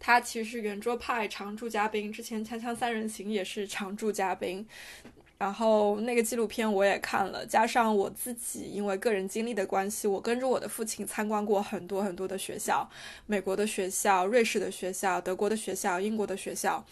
[0.00, 4.66] 他其实是圆桌派常驻嘉宾，之前《锵锵三人行》也是常驻嘉宾。
[5.40, 12.86] 然后那个纪录片我也看了，加上我自己因为个人经历的关系，我跟着我的父亲参观过很多很多的学校，
[13.24, 16.84] 美国的学校、瑞士的学校、德国的学校、英国的学校，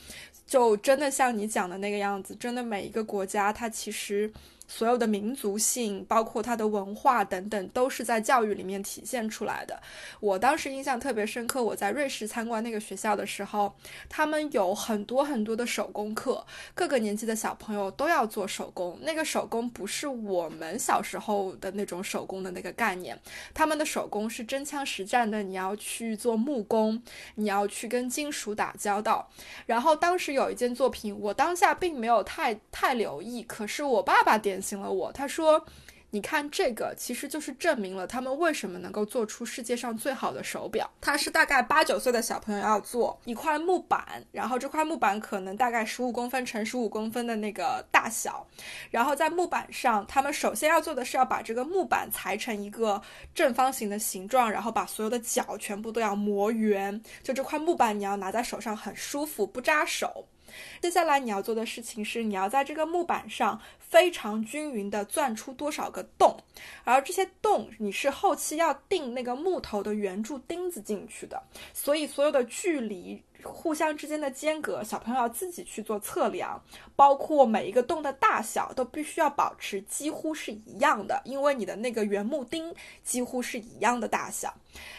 [0.47, 4.33] 就真的像你讲的那个样子，真的每一个国家它其实。
[4.69, 9.81] 所有的民族性，包括它的文化等等，都是在教育里面体现出来的。
[10.21, 13.75] 我当时印象特别深刻，我在瑞士参观那个学校的时候，
[14.11, 18.99] 他们有很多很多的手工课，各个年纪的小朋友都要做手工。
[19.01, 23.19] 那个手工不是我们小时候的那种手工的那个概念，
[23.55, 27.03] 他们的手工是真枪实战的，你要去做木工，
[27.37, 29.31] 你要去跟金属打交道。
[29.65, 34.58] 然后当时有一件作品，我当下并没有太太留意，可是我爸爸点。
[34.61, 35.65] 醒了我，他说
[36.11, 40.91] ：“你看这个，其实就是证明了他们为什么能够做出世界上最好的手表。
[41.03, 48.47] 它是大概八九岁的小朋友要做一块木板，然后这块木板可能大概十五公分乘十五公分的那个大小，
[48.91, 53.03] 然后在木板上，他们首先要做的是要把这个木板裁成一个
[53.35, 57.03] 正方形的形状，然后把所有的角全部都要磨圆。
[57.23, 60.27] 就这块木板，你要拿在手上很舒服，不扎手。
[60.81, 66.37] 接下来你要做的事情是，你要在这个木板上非常均匀的钻出多少个洞，
[66.85, 73.23] 而这些洞你是后期要钉那个木头的圆柱钉子进去的，所以所有的距离。
[73.45, 76.61] 互相之间的间隔，小朋友要自己去做测量，
[76.97, 82.75] 包括每一个洞的大小都必须要保持几乎是一样的，因为你的那个圆木钉
[83.05, 84.53] 几乎是一样的大小。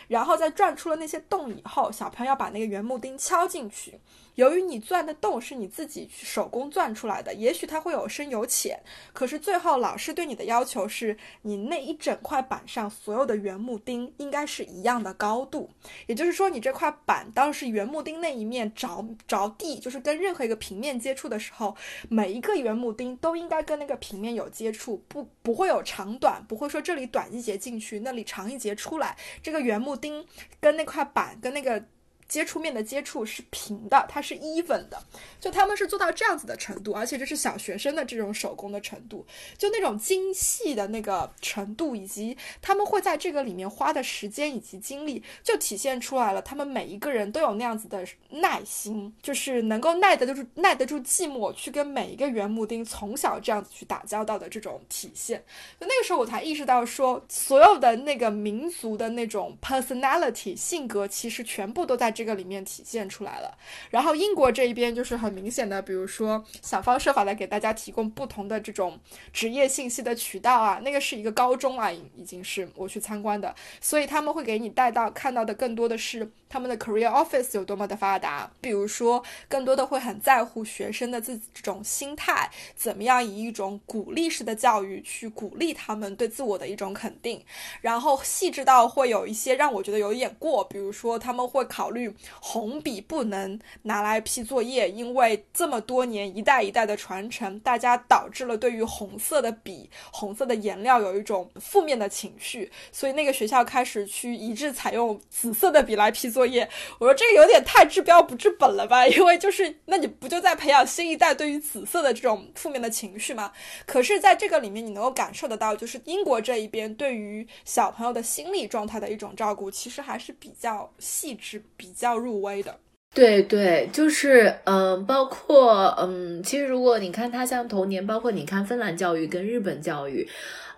[0.08, 4.00] 然后在钻出了那些洞以后，小朋友要把那个圆木钉敲进去。
[4.40, 8.82] 由于你钻的洞是你自己去手工钻出来的，也许它会有深有浅，
[9.12, 15.70] 可是最后老师对你的要求是你那一整块板上所有的圆木钉应该是一样的高度，
[16.08, 21.76] 也就是说你这块板当时圆木钉那一面着着地，就是跟任何一个平面接触的时候，
[22.08, 30.26] 每一个圆木钉都应该跟那个平面有接触，不不会有长短，不会说这里短一截进去，那里长一截出来，这个圆木钉
[30.62, 31.84] 跟那块板跟那个。
[32.30, 35.02] 接触面的接触是平的，它是 even 的，
[35.42, 39.26] 就他们是做到这样子的程度，而且这是小学生的这种手工的程度，
[39.58, 46.40] 就那种精细的那个程度，以及他们会在这个里面花的时间以及精力，就体现出来了。
[46.44, 55.44] 他们每一个人都有那样子的耐心，就是能够耐得住耐得住寂寞，去跟每一个圆木钉从小这样子去打交道的这种体现。
[55.80, 62.14] 就那个时候我才意识到，说所有的那个民族的那种 personality 性格，其实全部都在。
[62.20, 63.58] 这个里面体现出来了，
[63.92, 69.00] 然后英国这一边就是很明显的，比如说想方设法的给大家提供不同的这种
[69.32, 87.42] 职业信息的渠道啊，那个是一个高中啊，已经是我去参观的，所以他们会给你带到看到的更多的是他们的 career office 有多么的发达，比如说更多的会很在乎学生的自己这种心态，怎么样以一种鼓励式的教育去鼓励他们对自我的一种肯定，
[87.80, 92.09] 然后细致到会有一些让我觉得有一点过，比如说他们会考虑。
[92.42, 106.68] 红笔不能拿来批作业，因为这么多年一代一代的传承，大家导致了对于红色的笔、红色的颜料有一种负面的情绪，所以那个学校开始去一致采用紫色的笔来批作业。
[106.98, 109.06] 我说这个有点太治标不治本了吧？
[109.10, 113.52] 因为就是那你不就在培养新一代对于紫色的这种负面的情绪吗？
[113.86, 121.90] 可是在这个里面，你能够感受得到，就是英国这一边对于小朋友的心理状态的一种照顾，其实还是比较细致、比。
[122.00, 122.78] 较入微的，
[123.14, 130.28] 对对，就是嗯，包括嗯，其实如果你看他像童年，包括你看芬兰教育跟日本教育。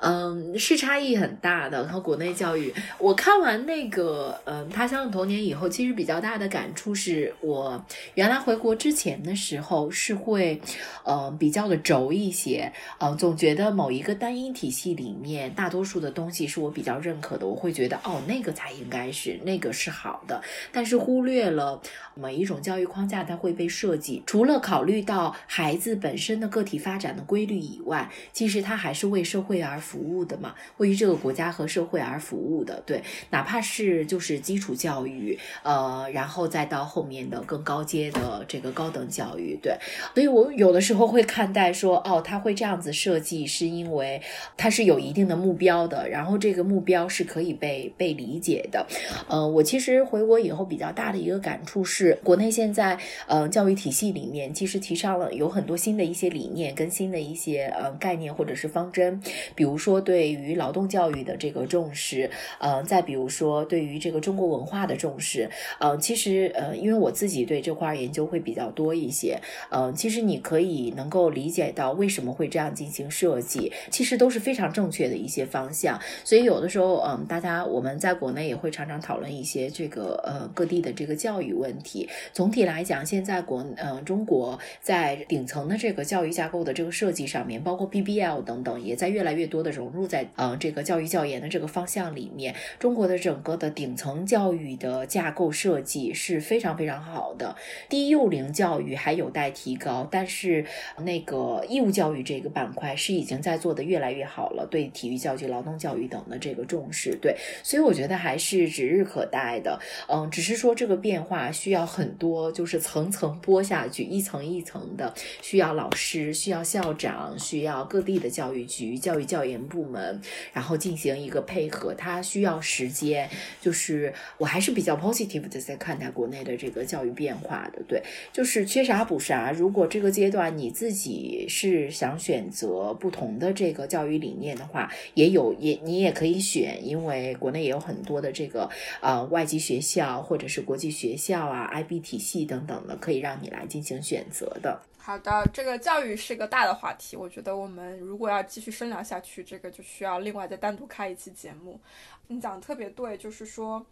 [0.03, 2.73] 嗯，是差异很大的和国内教育。
[2.97, 7.85] 我看完那个嗯《他乡的童年》以后，其实比较大的感触是我
[8.15, 10.59] 原来回国之前的时候是会，
[11.05, 20.41] 嗯，比较的轴一些，嗯，总觉得某一个单一体系里面大多数的东西是我比较认可的，我会觉得哦，那个才应该是那个是好的，
[20.71, 21.79] 但是忽略了
[22.15, 29.79] 每一种教育框架它会被设计，除了考虑到孩子本身的个体发展的规律以外，其实它还是为社会而。
[29.91, 39.75] 服务的嘛，为于这个国家和社会而服务的，对，哪怕是就是基础教育，呃，然后再到后面的更高阶的这个高等教育，对，
[40.13, 44.21] 所以我有的时候会看待说，哦，他会这样子设计，是因为
[44.55, 48.87] 他是有一定的目标的，然后这个目标是可以被被理解的，
[49.27, 59.21] 呃，我其实回国以后比较大的一个感触是，国内现在呃教育体系里面其实提倡了有很多新的一些理念跟新的一些呃概念或者是方针，
[59.53, 59.80] 比如。
[59.81, 62.29] 说对于劳动教育的这个重视，
[62.59, 75.99] 呃，再比如说对于这个中国文化的重视，呃，其实呃，因为我自己对这块研究会比较多一些，呃，其实你可以能够理解到为什么会这样进行设计，其实都是非常正确的一些方向。
[76.23, 82.07] 所以有的时候，嗯，大家我们在国内也会常常讨论一些这个呃各地的这个教育问题。
[82.31, 89.71] 总体来讲，现在国呃中国在顶层的这个教育架构的这个设计上面，包括 PBL 等等，也在越来越多的。
[89.71, 97.55] 融入在呃这个教育教研的这个方向里面，中国的整个的顶层教育的架构设计是非常非常好的。
[97.87, 100.65] 低幼龄教育还有待提高，但是
[100.99, 104.67] 那个义务教育这个板块是已经在做的越来越好了。
[104.69, 109.79] 对体育教育、劳动教育等的这个重视，对，所以我觉得还是指日可待的。
[110.09, 119.50] 嗯，只是说这个变化需要很多，就是层层剥下去，一层一层的，需要老师，需要校长，需要各地的教育局、教育教研。
[119.51, 120.21] 研部门，
[120.53, 123.29] 然后进行一个配合，它需要时间。
[123.59, 129.51] 就是我还是比较 positive 的在看待国内的这个教育变化的，对，就是缺啥补啥。
[129.51, 138.69] 如果这个阶段你自己是想选择不同的这个教育理念的话，也有也你也可以选，因为国内也有很多的这个
[139.01, 144.81] 呃外籍学校或者是国际学校啊，IB 体系等等的，可以让你来进行选择的。
[145.03, 151.79] 好的，这个教育是个大的话题，我觉得我们如果要继续深聊下去，这个就需要另外再单独开一期节目。
[152.27, 153.85] 你讲的特别对，就是说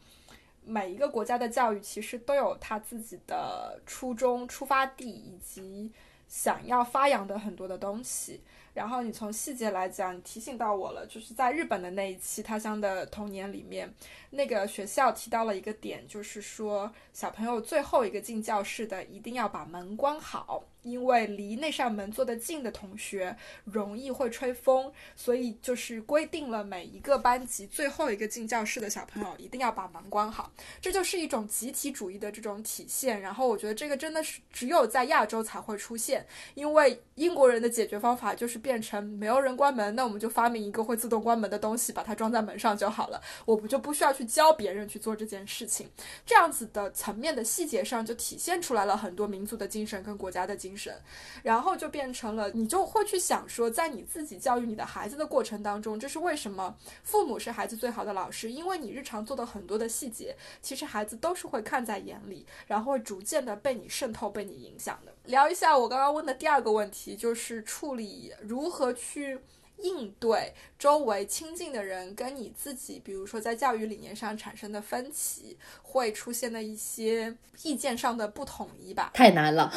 [0.63, 5.91] 每一个国家的教育其实都有他自己的初衷、出发地以及
[6.27, 8.41] 想要发扬的很多的东西。
[8.73, 13.91] 然后你从细节来讲，你提醒到我了，就是在日本的那一期《他乡的童年》里面，
[14.29, 20.63] 那个学校提到了一个点，就是说小朋友最后一个进教室的一定要把门关好。
[20.89, 23.35] 因为离那扇门坐得近的同学
[23.65, 30.51] 容易会吹风，所以就是规定了每一个班级最后一个进教室的小朋友一定要把门关好，
[30.81, 33.21] 这就是一种集体主义的这种体现。
[33.21, 36.25] 然后我觉得这个真的是只有在亚洲才会出现，
[36.55, 45.89] 因为英国人的解决方法就是变成没有人关门，那我们就发明一个会自动关门的东西，把它装在门上就好了，我们就不需要去教别人去做这件事情。
[46.25, 50.78] 这样子的层面的细节上就体现出来了很多民族的精神跟国家的精神。
[50.79, 51.01] 神，
[51.43, 56.73] 然后就变成了，你就会去想说，在你自己教育你的孩子的过程当中，这是为什么
[57.03, 65.13] 父母是孩子最好的老师，因为你日常做的很多的细节，其实孩子都是会看在眼里，然后会逐渐的被你渗透、被你影响的。
[65.25, 69.37] 聊一下我刚刚问的第二个问题，就是处理如何去。
[69.81, 79.11] 应对周围亲近的人跟你自己，比如说在教育理念上产生的分歧，会出现的一些意见上的不统一吧？
[79.13, 79.71] 太难了，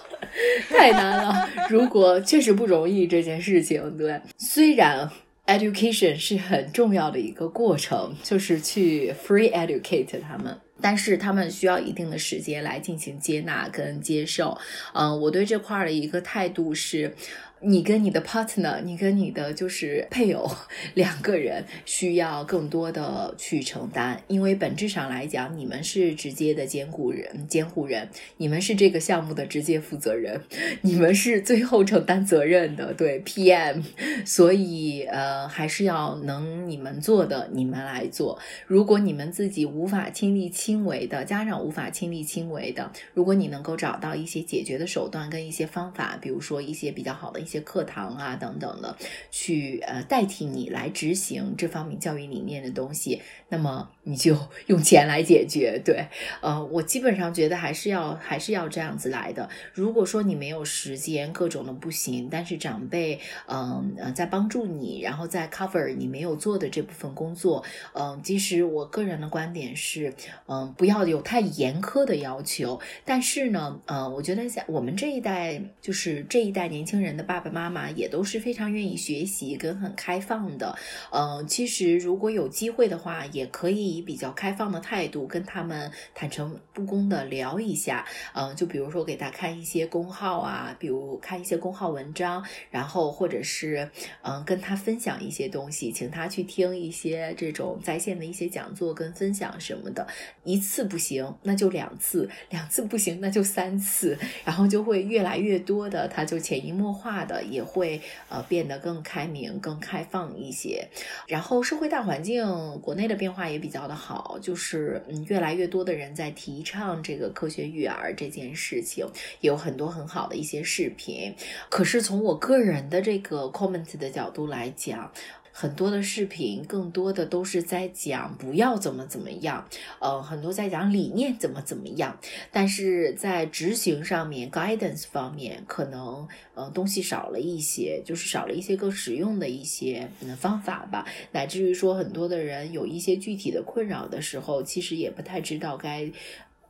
[0.68, 1.48] 太难了。
[1.68, 4.20] 如果确实不容易这件事情，对。
[4.38, 5.10] 虽然
[5.46, 14.56] education 是很重要的一个过程，就是去 free educate 他们，但是他们需要一定的时间来进行接纳跟接受。
[14.94, 17.14] 嗯，我对这块的一个态度是。
[17.60, 20.46] 你跟你的 partner，你跟你的就是配偶
[20.92, 28.06] 两个人需要更多的去承担，因为本质上来讲，你们是直接的监护人、监护人，
[28.36, 30.38] 你们是这个项目的直接负责人，
[30.82, 33.82] 你们是最后承担责任的，对 PM，
[34.26, 38.38] 所以呃，还是要能你们做的，你们来做。
[38.66, 47.45] 如果你们自己无法亲力亲为的，家长无法亲力亲为的，如果你能够找到一些解决的手段跟一些方法，比如说一些比较好的。
[47.46, 48.96] 一些课堂啊等等的，
[49.30, 54.36] 去呃代替你来执行这方面教育理念的东西，那么你就
[54.66, 55.80] 用钱来解决。
[55.84, 56.08] 对，
[56.42, 59.48] 呃，我基本上觉得还是要还是要这样子来的。
[59.72, 67.62] 如果说你没有时间，各种的不行，但是长辈嗯呃在帮助你，然后在 cover 你没有做的这部分工作，
[67.94, 70.12] 嗯，其实我个人的观点是，
[70.48, 72.80] 嗯，不要有太严苛的要求。
[73.04, 77.35] 但是呢，呃，我觉得在我们这一代，就是这一代年轻人的爸。
[77.36, 80.74] 爸爸妈妈也都是非常愿意学习跟很开放的，
[81.12, 93.90] 嗯，其实如果有机会的话，也可以以比较开放的态度跟他们坦诚不公的聊一下，嗯，就比如说给他看一些公号啊，比如看一些公号文章，然后或者是
[94.22, 100.06] 嗯跟他分享一些东西，请他去听一些这种在线的一些讲座跟分享什么的，
[100.42, 107.25] 一次不行那就两次，两次不行那就三次，然后就会越来越多的，他就潜移默化。
[107.26, 110.88] 的也会呃变得更开明、更开放一些，
[111.26, 112.46] 然后社会大环境
[112.80, 119.06] 国内的变化也比较的好，就是嗯越来越多的人在提倡这个科学育儿这件事情，
[119.40, 121.34] 有很多很好的一些视频。
[121.68, 125.12] 可是从我个人的这个 comment 的角度来讲。
[125.58, 129.66] 很多的视频，更多的都是在讲不要怎么怎么样，
[130.00, 132.20] 呃，很多在讲理念怎么怎么样，
[132.52, 146.12] 但是在执行上面，guidance 方面可能呃东西少了一些，就是少了一些更实用的一些嗯方法吧，乃至于说很多的人有一些具体的困扰的时候，其实也不太知道该。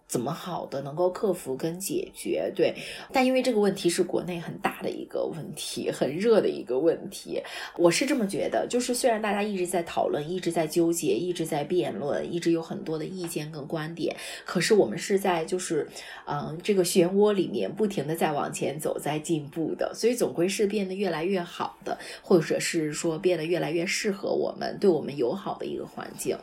[0.08, 2.52] 怎么好的能够克服跟解决？
[2.54, 2.74] 对，
[3.12, 7.42] 但因为这个问题是国内很大的一个问题，很热的一个问题，
[7.76, 8.66] 我是这么觉得。
[8.68, 14.14] 就是虽然大家一直在讨论，一直在纠结，一直在辩论，一直有很多的意见跟观点，
[14.44, 15.88] 可是我们是在就是
[16.26, 26.36] 嗯这个漩涡里面不停的在往前走，在进步的，所以总归是变得越来越好的，或者是说变得越来越适合我们，对我们友好的一个环境。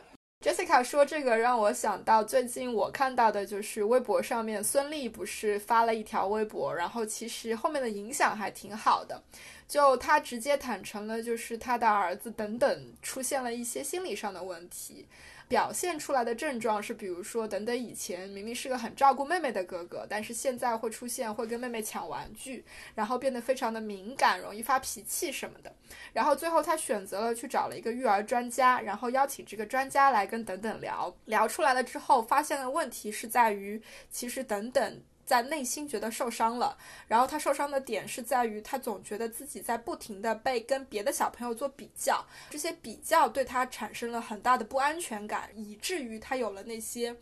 [0.44, 9.22] Jessica 说这个让我想到最近我看到的就是微博上面孙俪不是发了一条微博，然后其实后面的影响还挺好的，
[9.66, 15.06] 就她直接坦诚了，就是她的儿子等等出现了一些心理上的问题。
[15.46, 22.64] 表现出来的症状是，比如说，等等，以前明明是个很照顾妹妹的哥哥，但是现在会出现会跟妹妹抢玩具，
[22.94, 25.72] 然后变得非常的敏感，容易发脾气什么的。
[26.12, 35.02] 然后最后他选择了去找了一个育儿专家，然后邀请这个专家来跟等等聊聊出来了之后，发现的问题是在于，其实等等。
[35.24, 36.76] 在内心觉得受伤了，
[37.08, 47.16] 然后他受伤的点是在于他总觉得自己在不停的被跟别的小朋友做比较，这些比较对他产生了很大的不安全感，以至于他有了那些。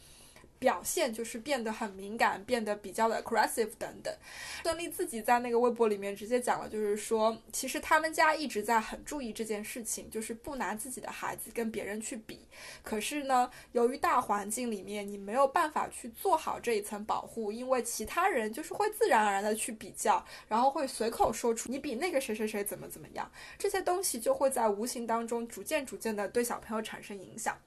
[0.63, 4.15] 表现就是变得很敏感，变得比较的 aggressive 等等。
[4.63, 12.47] 邓丽自己在那个微博里面直接讲了，就是说，其实他们家一直在很注意这件事情，就是不拿自己的孩子跟别人去比。
[12.85, 23.29] 可是呢，由于大环境里面你没有办法去做好这一层保护，因为其他人就是会自然而然的去比较，然后会随口说出你比那个谁谁谁怎么怎么样，
[23.59, 27.59] 这些东西就会在无形当中逐渐逐渐的对小朋友产生影响。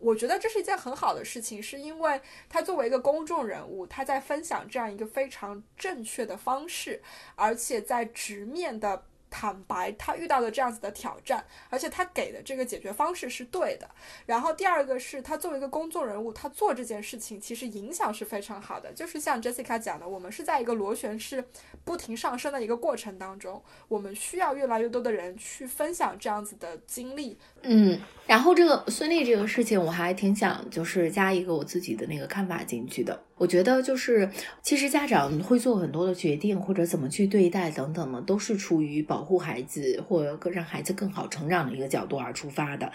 [0.00, 7.00] 我觉得这是一件很好的事情，是因为他作为一个公众人物，他在分享这样一个非常正确的方式，
[7.36, 9.04] 而且在直面的。
[9.32, 13.88] 坦白他遇到的这样子的挑战，而且他给的这个解决方式是对的。
[14.26, 18.92] 然后第二个是他作为一个公众人物，他做这件事情其实影响是非常好的。
[18.92, 21.44] 就是像 Jessica 讲的，我们是在一个螺旋式
[21.84, 27.38] 不停上升的一个过程当中，我们需要越来越多的人去分享这样子的经历。
[27.62, 28.00] 嗯，
[28.30, 33.20] 然后这个孙俪这个事情，我还挺想就是加一个我自己的那个看法进去的。
[33.36, 34.30] 我觉得就是，
[34.62, 42.92] 其实家长会做很多的决定，或者怎么去对待等等呢，都是出于保护孩子或者让孩子更好成长的一个角度而出发的。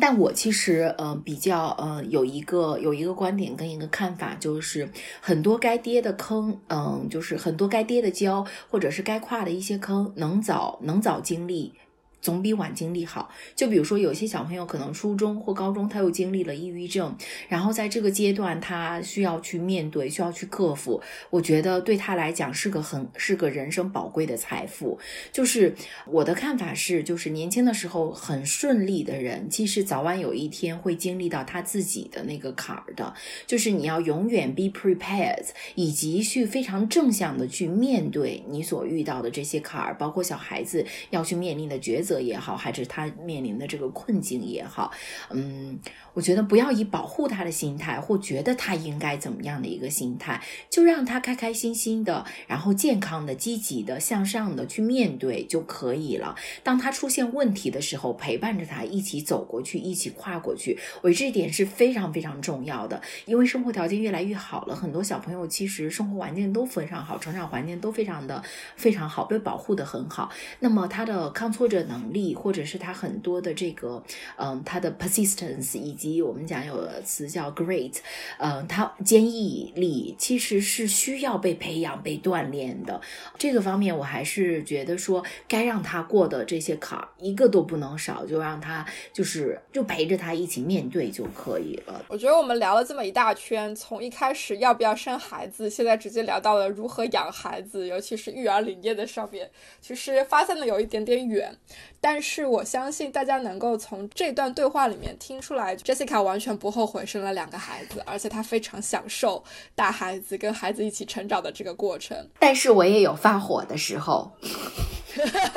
[0.00, 4.88] 但我其实呃比较呃有一个有一个观点跟一个看法，就是
[5.20, 11.74] 很多该跌的坑，嗯，就是很多该跌的跤，或者是该跨的一些坑，能早能早经历。
[12.20, 13.30] 总比晚经历好。
[13.54, 17.16] 就比如说，有些小朋友可能初中或高中，他又经历了抑郁症，
[17.48, 21.00] 然后在这个阶段，他需要去面对，需要去克服。
[21.30, 24.98] 我觉得对他来讲是个很是个人生宝贵的财富。
[25.32, 25.74] 就是
[26.06, 33.14] 我的看法是，就是年轻的时候很顺利的人，其实早晚有一天会经历到他自己的那个坎儿的。
[33.46, 42.07] 就是你要永远 be prepared，以及去非常正向的去面对你所遇到的这些坎儿，包括小孩子要去面临的抉择。
[42.08, 44.90] 色也好，还是他面临的这个困境也好，
[45.30, 45.78] 嗯。
[46.14, 56.34] 我觉得不要以保护他的心态，或觉得他应该怎么样的一个心态，就让他开开心心的，然后健康的、积极的、向上的去面对就可以了。
[56.64, 60.76] 当他出现问题的时候，陪伴着他一起走过去，一起跨过去。
[61.02, 68.42] 我这一点是非常非常重要的，因为生活条件越来越好了，很多小朋友其实生活环境都非常好，成长环境都非常的
[68.74, 70.28] 非常好，被保护的很好。
[70.58, 74.02] 那么他的抗挫折能能力，或者是他很多的这个，
[74.36, 77.96] 嗯，他的 persistence 以及我们讲有个词叫 great，
[78.38, 83.00] 嗯，他坚毅力其实是需要被培养、被锻炼的。
[83.36, 92.04] 这个方面，我还是觉得说，该让他过的这些坎儿一个都不能少，就让他就是就陪着他一起面对就可以了。
[92.08, 99.50] 我觉得我们聊了这么一大圈，从一开始要不要生孩子，现在直接聊到了如何养孩子，尤其是育儿理念的上面，
[99.80, 101.56] 其实发散的有一点点远。
[102.00, 109.42] 但是我相信大家能够从这段对话里面听出来，Jessica 完全不后悔生了两个孩子，而且她非常享受
[109.74, 112.16] 带孩子跟孩子一起成长的这个过程。
[112.38, 114.30] 但是我也有发火的时候，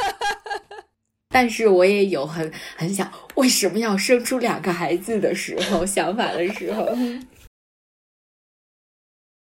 [1.30, 6.88] 但是我也有很很想为什么要生出两个孩子的时候，想法的时候。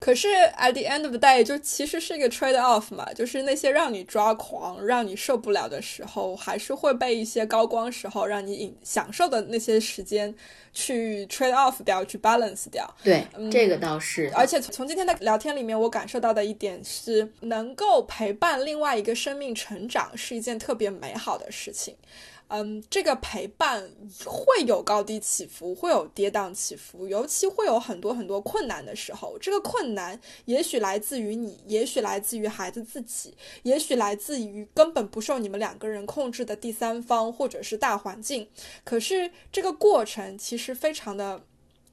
[0.04, 0.28] 可是
[0.58, 10.36] at the end of the day，就其实是一个 trade off 嘛，就是那些让你抓狂、让你受不了的时候，还是会被一些高光时候让你享受的那些时间
[10.74, 12.86] 去 trade off 掉、去 balance 掉。
[13.02, 14.30] 对，嗯这个倒是。
[14.36, 21.96] 而且从今天的聊天里面，我感受到的一点是，能够陪伴另外一个生命成长是一件特别美好的事情。
[22.56, 23.92] 嗯，这个陪伴
[24.24, 29.40] 会有高低起伏，会有跌宕起伏，尤其会有很多很多困难的时候。
[29.40, 38.48] 这个困难也许来自于你，也许来自于孩子自己，也许来自于根本不受你们两个人控制的第三方或者是大环境。
[38.84, 41.42] 可是这个过程其实非常的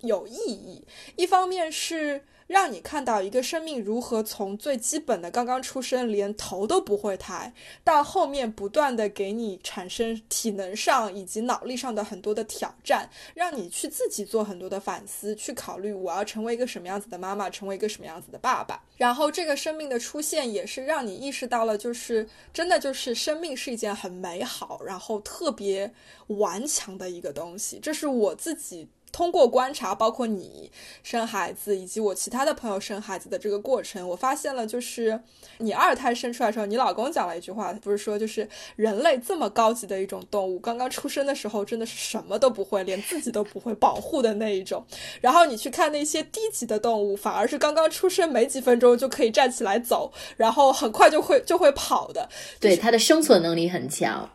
[0.03, 0.85] 有意义。
[1.17, 7.55] 一方面是让你看到一个生命如何从最基本的刚刚出生连头都不会抬，
[7.85, 18.83] 到后面不断的给你产生体能上以及脑力上的很多的挑战，让你去自己做很多的反思，去考虑我要成为一个什么样子的妈妈，成为一个什么样子的爸爸。
[18.97, 25.95] 然后这个生命的出现也是让你意识到了，就是真的就是生命是一件很美好，然后特别
[26.27, 27.79] 顽强的一个东西。
[27.81, 28.89] 这是我自己。
[29.13, 30.71] 通过观察，包括你
[31.03, 35.21] 生孩子以及我其他的朋友生孩子的这个过程，我发现了，就是
[35.59, 44.85] 你二胎生出来的时候，你老公讲了一句话，不是说就是人类这么高级的一种动物，刚刚出生的时候真的是什么都不会，连自己都不会保护的那一种。
[45.21, 52.29] 然后你去看那些低级的动物，反而是刚刚出生没几分钟就可以站起来走，然后很快就会就会跑的。
[52.59, 54.31] 对，它的生存能力很强。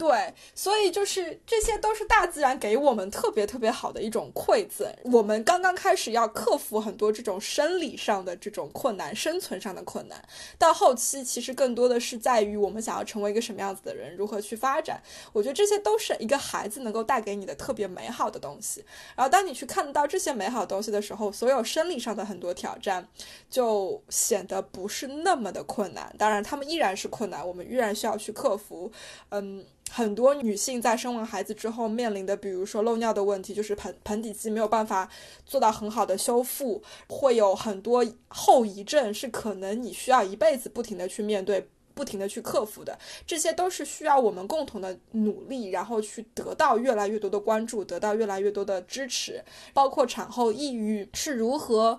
[0.00, 4.90] 对，所以就是这些都是大自然给我们特别特别好的一种馈赠。
[5.12, 10.18] 我们刚刚开始要克服很多这种生理上的这种困难、生存上的困难，
[10.56, 15.02] 到后期其实更多的是在于我们想要成为一个什么样子的人，如何去发展。
[15.34, 18.82] 我觉得这些都是一个孩子能够带给你的特别美好的东西。
[19.14, 23.06] 然后当你去看到这些美好东西的时候，所有生理上的很多挑战
[23.50, 26.10] 就显得不是那么的困难。
[26.16, 28.90] 当然，他们依然是困难，我们依然需要去克服。
[29.28, 29.62] 嗯。
[29.92, 35.08] 很多女性在生完孩子之后面临的，比如说漏尿的问题，就是盆盆底肌没有办法
[35.44, 42.96] 做到很好的修复，会有很多后遗症，是可能你需要一辈子不停的去面对，不停的去克服的。
[43.26, 49.44] 这些都是需要我们共同的努力，然后去得到越来越多的关注，得到越来越多的支持，
[49.74, 51.98] 包括产后抑郁是如何。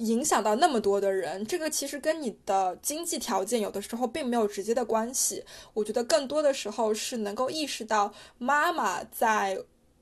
[0.00, 5.44] 影响到那么多的人，这个其实跟你的经济条件有的时候并没有直接的关系。
[5.74, 9.58] 我觉得更多的时候是能够意识到妈妈在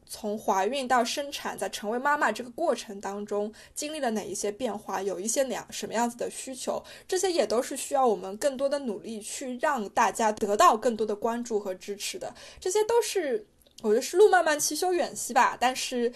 [0.06, 12.32] 从怀孕到生产，在成为妈妈这个过程当中经历了哪一些变化，有一些哪什么样子的需求，这些也都是需要我们更多的努力去让大家得到更多的关注和支持的。
[12.60, 13.46] 这些都是
[13.82, 16.12] 我觉得是路漫漫其修远兮吧，但是。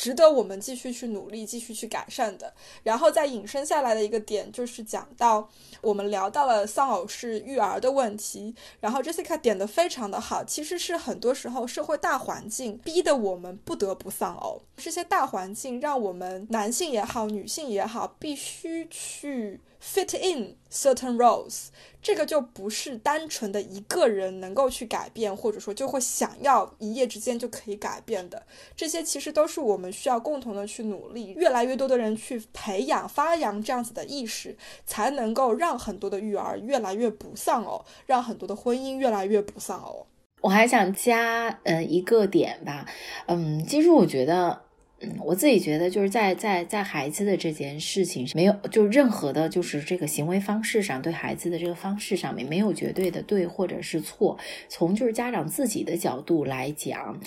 [0.00, 2.54] 值得我们继续去努力、继续去改善的。
[2.82, 5.46] 然后再引申下来的一个点，就是讲到
[5.82, 8.54] 我们聊到了丧偶式育儿的问题。
[8.80, 14.62] 然后 Jessica 点的非常的好，其实是很多时候社会大环境逼得我们不得不丧偶。
[14.78, 19.60] 这些大环境让我们男性也好、女性也好，必须去。
[19.82, 21.68] Fit in certain roles，
[22.02, 28.42] 这个就不是单纯的一个人能够去改变，或者说就会想要一夜之间就可以改变的。
[28.76, 40.06] 这些其实都是我们需要共同的去努力，越来越多的人去培养、发扬这样子的意识，才能够让很多的育儿越来越不丧偶，让很多的婚姻越来越不丧偶。
[40.42, 42.86] 我还想加嗯一个点吧，
[43.26, 44.69] 嗯，其实我觉得。
[45.00, 54.38] 嗯，我自己觉得就是在在在孩子的这件事情没有，就任何的，就是这个行为方式上，对孩子的这个方式上面没有绝对的对或者是错。
[54.68, 57.18] 从就是家长自己的角度来讲，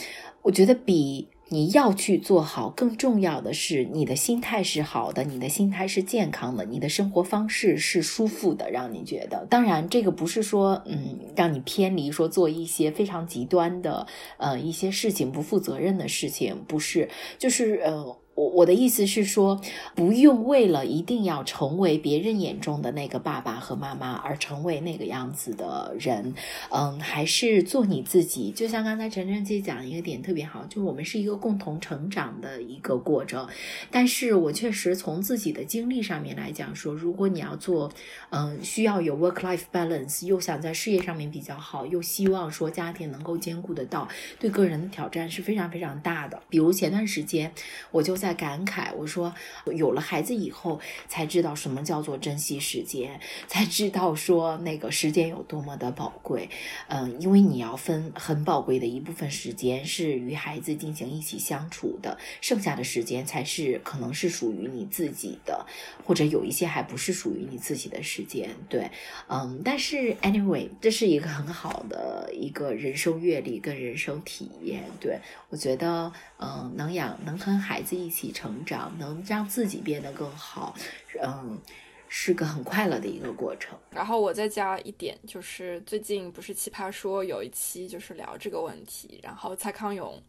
[0.41, 1.27] 我觉得比。
[1.53, 9.45] 你要去做好，更重要的是你的心态是好的，你的心态是健康的，你的生活方式是舒服的，让你觉得。
[9.51, 14.07] 当然，这个不是说，嗯，让你偏离，说做一些非常极端的，
[14.37, 17.07] 呃，一些事情，不负责任的事情，不是，
[17.37, 18.17] 就是呃。
[18.35, 19.61] 我我的意思是说，
[19.93, 26.33] 不用为了一定要成为别人眼中的那个爸爸和妈妈而成为那个样子的人，
[26.71, 28.49] 嗯，还是做你自己。
[28.49, 33.47] 就像刚才陈晨姐讲一个点特别好，就我们是一个共同成长的一个过程。
[33.91, 37.91] 但是我确实从自己的经历上面来讲说，如果你要做，
[38.31, 44.07] 嗯，需要有 work life balance，又想在事业上面比较好，又希望说家庭能够兼顾得到，
[44.39, 46.41] 对个人的挑战是非常非常大的。
[46.49, 47.53] 比如前段时间
[47.91, 48.17] 我就。
[48.23, 49.35] 在感慨，我说
[49.65, 50.79] 有了孩子以后
[51.09, 53.19] 才知道什么叫做珍惜时间，
[53.49, 56.49] 才知道说那个时间有多么的宝贵。
[56.87, 65.65] 嗯，因为你要分很宝贵的一部分时间是与孩子进行一起相处的，剩下的时间才是可能是属于你自己的，
[66.05, 68.49] 或者有一些还不是属于你自己的时间。
[68.69, 68.89] 对，
[69.27, 74.85] 嗯，但是 anyway，这是一个很好的一个人生阅历跟人生体验。
[75.01, 75.19] 对
[75.49, 78.12] 我觉得，嗯，能养能和孩子一。
[78.13, 80.75] 一起成长，能让自己变得更好，
[81.23, 81.59] 嗯，
[82.07, 83.75] 是个很快乐的一个过程。
[83.89, 90.21] 然后我再加一点，就是最近不是奇葩说有一期就是聊这个问题，然后蔡康永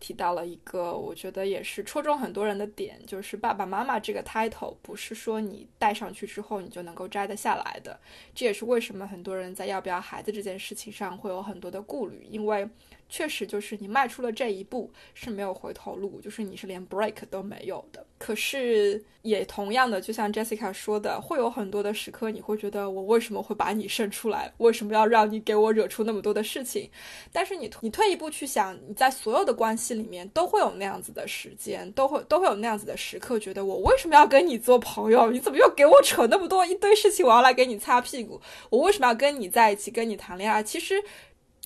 [0.00, 7.96] 提到了一个，我觉得也是戳中很多人的点，就是爸爸妈妈这个 title 不是说你戴上去之后你就能够摘得下来的。
[8.34, 12.68] 这也是为什么很多人在要不要孩子这件事情上会有很多的顾虑，因为。
[13.10, 18.06] 确实就是你迈出了这一步是没有回头路，就是你是连 break 都没有的。
[18.18, 24.52] 可是也同样的，就像 Jessica 说的，会有很多的时刻，你会觉得我为什么会把你生出来？
[24.58, 26.88] 为什么要让你给我惹出那么多的事情？
[27.32, 35.30] 但是你你退一步去想，你在所有的关系里面都会有那样子的时间，都会都会有那样子的时刻，觉得我为什么要跟你做朋友？
[35.30, 37.26] 你怎么又给我扯那么多一堆事情？
[37.26, 38.40] 我要来给你擦屁股？
[38.68, 40.62] 我为什么要跟你在一起，跟你谈恋爱？
[40.62, 41.02] 其实。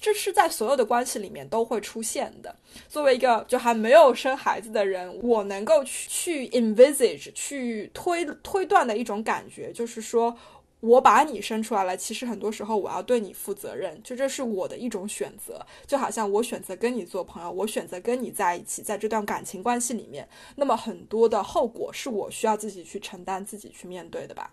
[0.05, 2.55] 这是在所有的关系里面都会出现的。
[2.91, 10.37] 作为一个就还没有生孩子的人，我能够去去 envisage 去推推断的一种感觉，就是说
[10.81, 15.65] 我把你生出来了，其实很多时候我要对你负责任，就这是我的一种选择。
[15.87, 24.51] 就好像我选择跟你做朋友，我选择跟你在一起，在这段感情关系里面，那么很多的后果是我需要自己去承担、自己去面对的吧？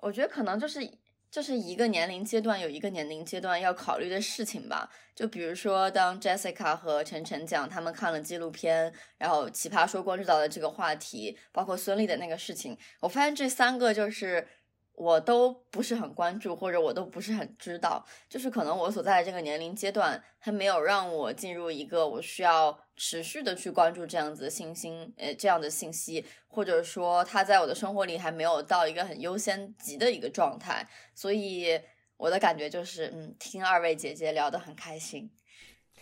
[0.00, 0.88] 我觉得可能就是。
[1.32, 4.88] 就是一个年龄阶段有一个年龄阶段要考虑的事情吧。
[5.16, 14.46] 就比如说，当 Jessica 和晨晨讲他们看了纪录片，然后奇葩说关注到的这个话题，包括孙俪的那个事情，我发现这三个就是。
[14.94, 31.80] 我都不是很关注，或者我都不是很知道，就是可能我所在的这个年龄阶段还没有让我进入一个我需要持续的去关注这样子的信息，呃，这样的信息，或者说他在我的生活里还没有到一个很优先级的一个状态，所以
[32.16, 35.30] 我的感觉就是，嗯，听二位姐姐聊得很开心，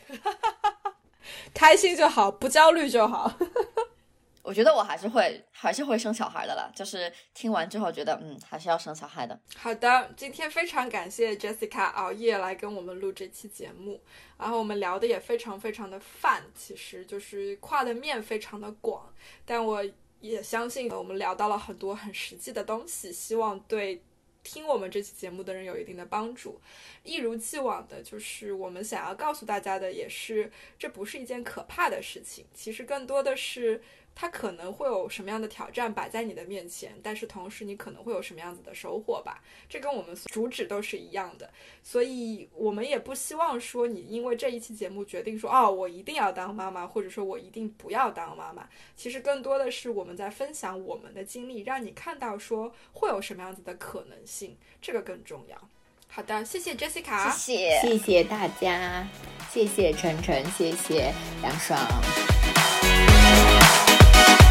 [1.55, 3.33] 开心就好，不焦虑就好。
[4.43, 9.39] 我觉得我还是会还是会生小孩的了，就是听完之后觉得，嗯，还是要生小孩的。
[9.55, 14.01] 好的，今天非常感谢 Jessica 熬夜来跟我们录这期节目，
[14.39, 19.13] 然后我们聊的也非常非常的泛，其实就是跨的面非常的广，
[19.45, 19.85] 但我
[20.21, 24.03] 也相信我们聊到了很多很实际的东西，希望对
[24.43, 26.59] 听我们这期节目的人有一定的帮助。
[27.05, 33.83] 一如既往的，就是我们想要告诉大家的也是，这不是一件可怕的事情，其实更多的是。
[34.15, 39.43] 它可能会有什么样的挑战摆在你的面前，但是同时你可能会有什么样子的收获吧？
[39.69, 41.51] 这跟我们主旨都是一样的，
[41.83, 48.69] 所以我们也不希望说你因为这一期节目决定说哦，我一定要当妈妈，或者说我一定不要当妈妈。
[48.95, 55.57] 其实更多的是我们在分享我们的经历，让你看到说会有什么样子的可能性，这个更重要。
[56.09, 59.09] 好的，谢谢 Jessica，谢谢，谢谢大家，
[59.49, 61.79] 谢谢晨晨，谢谢梁爽。
[64.23, 64.50] Thank you